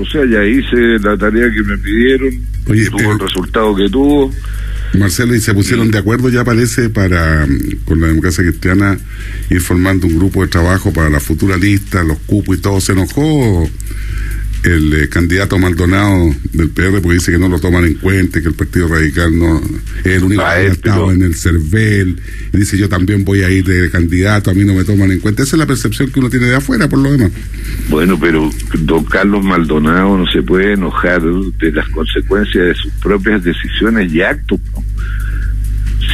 o 0.00 0.06
sea, 0.06 0.24
ya 0.30 0.44
hice 0.44 0.76
la 1.02 1.16
tarea 1.18 1.50
que 1.52 1.62
me 1.64 1.76
pidieron, 1.78 2.28
Oye, 2.66 2.86
tuvo 2.86 2.96
pero- 2.98 3.12
el 3.12 3.18
resultado 3.18 3.74
que 3.74 3.88
tuvo. 3.88 4.32
Marcelo, 4.94 5.34
y 5.36 5.40
se 5.40 5.54
pusieron 5.54 5.90
de 5.90 5.98
acuerdo 5.98 6.28
ya 6.30 6.44
parece 6.44 6.88
para, 6.90 7.46
con 7.84 8.00
la 8.00 8.08
democracia 8.08 8.42
cristiana, 8.44 8.98
ir 9.48 9.60
formando 9.60 10.06
un 10.08 10.16
grupo 10.16 10.42
de 10.42 10.48
trabajo 10.48 10.92
para 10.92 11.08
la 11.10 11.20
futura 11.20 11.56
lista, 11.56 12.02
los 12.02 12.18
cupos 12.20 12.58
y 12.58 12.60
todo. 12.60 12.80
Se 12.80 12.92
enojó 12.92 13.68
el 14.62 14.92
eh, 14.92 15.08
candidato 15.08 15.58
Maldonado 15.58 16.34
del 16.52 16.70
PR 16.70 17.00
porque 17.00 17.14
dice 17.14 17.32
que 17.32 17.38
no 17.38 17.48
lo 17.48 17.58
toman 17.58 17.84
en 17.84 17.94
cuenta, 17.94 18.40
que 18.40 18.48
el 18.48 18.54
Partido 18.54 18.88
Radical 18.88 19.38
no 19.38 19.60
es 20.04 20.06
el 20.06 20.24
único 20.24 20.42
que 20.42 20.48
ha 20.48 20.62
estado 20.62 21.12
en 21.12 21.22
el 21.22 21.34
CERVEL. 21.34 22.20
Y 22.52 22.56
dice 22.56 22.76
yo 22.76 22.88
también 22.88 23.24
voy 23.24 23.42
a 23.42 23.50
ir 23.50 23.64
de 23.64 23.90
candidato, 23.90 24.50
a 24.50 24.54
mí 24.54 24.64
no 24.64 24.74
me 24.74 24.84
toman 24.84 25.10
en 25.10 25.20
cuenta. 25.20 25.42
Esa 25.42 25.56
es 25.56 25.60
la 25.60 25.66
percepción 25.66 26.10
que 26.10 26.20
uno 26.20 26.30
tiene 26.30 26.46
de 26.46 26.56
afuera, 26.56 26.88
por 26.88 26.98
lo 26.98 27.12
demás. 27.12 27.30
Bueno, 27.88 28.18
pero 28.20 28.50
don 28.80 29.04
Carlos 29.04 29.44
Maldonado 29.44 30.18
no 30.18 30.26
se 30.30 30.42
puede 30.42 30.74
enojar 30.74 31.22
de 31.22 31.72
las 31.72 31.88
consecuencias 31.88 32.66
de 32.66 32.74
sus 32.74 32.92
propias 32.94 33.42
decisiones 33.42 34.12
y 34.12 34.20
actos. 34.22 34.60
¿no? 34.74 34.89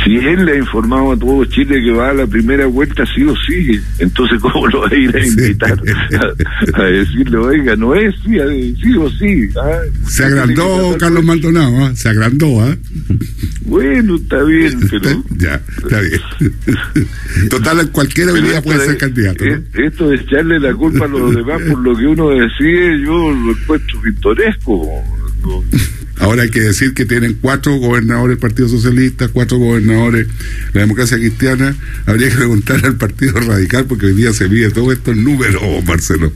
Si 0.07 0.15
él 0.15 0.45
le 0.47 0.53
ha 0.53 0.57
informado 0.57 1.13
a 1.13 1.17
todo 1.19 1.45
Chile 1.47 1.83
que 1.83 1.91
va 1.91 2.11
a 2.11 2.15
la 2.15 2.27
primera 2.29 2.67
vuelta, 2.67 3.05
sí 3.13 3.25
o 3.25 3.35
sí, 3.47 3.81
entonces 3.99 4.39
¿cómo 4.41 4.67
lo 4.69 4.83
va 4.83 4.89
a 4.89 4.95
ir 4.95 5.17
a 5.17 5.21
Sí. 5.23 5.29
invitar? 5.31 5.77
A, 6.75 6.81
a 6.81 6.85
decirle, 6.85 7.37
oiga, 7.39 7.75
no 7.77 7.95
es 7.95 8.15
sí, 8.25 8.39
a- 8.39 8.47
sí 8.47 8.97
o 8.97 9.11
sí. 9.11 9.49
ah, 9.61 9.79
Se 10.07 10.23
tiene 10.23 10.35
que 10.35 10.41
agrandó 10.41 10.97
Carlos 10.99 11.25
Maldonado, 11.25 11.85
¿ah? 11.85 11.93
se 11.97 12.09
agrandó, 12.09 12.63
¿ah? 12.63 12.77
Bueno, 13.63 14.15
está 14.17 14.43
bien, 14.45 14.79
pero... 14.91 15.25
ya, 15.39 15.61
está 15.83 16.01
bien. 16.01 16.21
Total, 17.51 17.91
cualquiera 17.91 18.33
hoy 18.33 18.43
día 18.43 18.63
puede 18.63 18.79
de- 18.79 18.85
ser 18.87 18.99
candidato. 18.99 19.45
¿no? 19.45 19.53
eh, 19.55 19.63
Esto 19.75 20.09
de 20.11 20.17
echarle 20.17 20.61
la 20.61 20.73
culpa 20.75 21.05
a 21.05 21.09
los 21.09 21.35
demás 21.35 21.61
por 21.69 21.79
lo 21.81 21.97
que 21.97 22.07
uno 22.07 22.29
decide, 22.31 23.01
yo 23.05 23.33
lo 23.33 23.51
encuentro 23.53 24.01
pintoresco. 24.03 24.89
Ahora 26.19 26.43
hay 26.43 26.51
que 26.51 26.61
decir 26.61 26.95
que 26.95 27.05
tienen 27.05 27.39
cuatro 27.41 27.77
gobernadores 27.77 28.37
el 28.37 28.41
Partido 28.41 28.69
Socialista, 28.69 29.29
cuatro 29.29 29.59
gobernadores 29.59 30.27
la 30.73 30.81
democracia 30.81 31.19
cristiana. 31.19 31.77
Habría 32.07 32.31
que 32.31 32.37
preguntar 32.37 32.85
al 32.85 32.97
Partido 32.97 33.35
Radical 33.41 33.85
porque 33.85 34.07
hoy 34.07 34.15
día 34.15 34.33
se 34.33 34.49
mide 34.49 34.71
todo 34.71 34.93
esto 34.93 35.13
en 35.13 35.25
números, 35.25 35.63
Marcelo. 35.87 36.33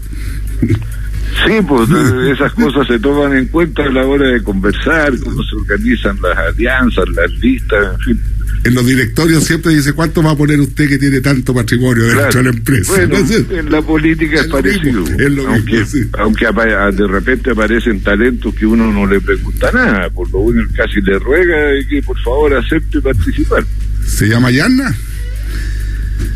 Sí, 1.47 1.55
pues 1.67 1.89
eh, 1.91 2.33
esas 2.33 2.53
cosas 2.53 2.87
se 2.87 2.99
toman 2.99 3.37
en 3.37 3.47
cuenta 3.47 3.85
a 3.85 3.91
la 3.91 4.05
hora 4.05 4.29
de 4.29 4.43
conversar, 4.43 5.13
cómo 5.21 5.43
se 5.45 5.57
organizan 5.57 6.19
las 6.21 6.37
alianzas, 6.37 7.09
las 7.11 7.31
listas, 7.41 7.95
en 7.95 8.01
fin. 8.01 8.21
En 8.62 8.75
los 8.75 8.85
directorios 8.87 9.44
siempre 9.44 9.75
dice 9.75 9.94
cuánto 9.94 10.23
va 10.23 10.33
a 10.33 10.37
poner 10.37 10.61
usted 10.61 10.87
que 10.87 10.99
tiene 10.99 11.20
tanto 11.23 11.55
patrimonio 11.55 12.03
dentro 12.05 12.18
Claro. 12.29 12.38
de 12.38 12.42
la 12.44 12.51
empresa. 12.51 12.92
Bueno, 12.92 13.05
Entonces, 13.16 13.46
en 13.51 13.70
la 13.73 13.81
política 13.83 14.35
es, 14.35 14.40
es 14.42 14.46
lo 14.49 14.53
parecido. 14.53 15.01
mismo, 15.03 15.16
es 15.18 15.31
lo 15.33 15.49
aunque 15.49 15.73
mismo, 15.73 15.87
sí. 15.87 16.09
aunque 16.18 16.46
apa- 16.46 16.92
de 16.92 17.07
repente 17.07 17.51
aparecen 17.53 18.01
talentos 18.03 18.55
que 18.55 18.66
uno 18.66 18.92
no 18.92 19.07
le 19.07 19.18
pregunta 19.20 19.70
nada, 19.73 20.11
por 20.11 20.31
lo 20.31 20.40
uno 20.40 20.62
casi 20.77 21.01
le 21.01 21.18
ruega 21.18 21.57
que 21.88 22.03
por 22.03 22.18
favor 22.20 22.53
acepte 22.55 23.01
participar. 23.01 23.64
¿Se 24.07 24.29
llama 24.29 24.51
Yanna? 24.51 24.94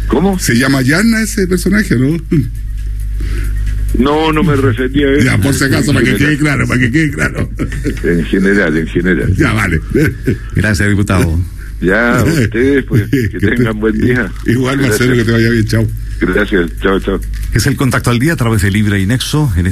¿Cómo? 0.08 0.38
¿Se 0.38 0.56
llama 0.56 0.80
Yanna 0.80 1.20
ese 1.22 1.46
personaje, 1.46 1.94
no? 1.96 2.16
No, 3.98 4.32
no 4.32 4.42
me 4.42 4.56
refería 4.56 5.06
a 5.06 5.12
eso. 5.12 5.24
Ya, 5.26 5.38
por 5.38 5.54
si 5.54 5.64
acaso, 5.64 5.92
para 5.92 6.04
que 6.04 6.16
quede 6.16 6.37
claro, 6.38 6.66
para 6.66 6.80
que 6.80 6.90
quede 6.90 7.10
claro. 7.12 7.48
En 8.02 8.24
general, 8.24 8.76
en 8.76 8.87
general. 8.88 9.34
Ya, 9.37 9.52
vale. 9.52 9.80
Gracias, 10.56 10.88
diputado. 10.88 11.38
Ya, 11.80 12.24
ustedes, 12.42 12.84
pues, 12.84 13.08
que 13.10 13.38
tengan 13.38 13.78
buen 13.78 13.98
día. 13.98 14.30
Igual, 14.46 14.78
Marcelo, 14.80 15.14
que 15.14 15.22
Gracias. 15.22 15.26
te 15.26 15.32
vaya 15.32 15.50
bien, 15.50 15.66
chao. 15.66 15.87
Gracias, 16.20 16.70
chao, 16.80 17.00
chao. 17.00 17.20
Es 17.52 17.66
el 17.66 17.76
contacto 17.76 18.10
al 18.10 18.18
día 18.18 18.32
a 18.32 18.37
través 18.37 18.62
de 18.62 18.70
Libre 18.70 19.00
y 19.00 19.06
Nexo. 19.06 19.52
En 19.56 19.62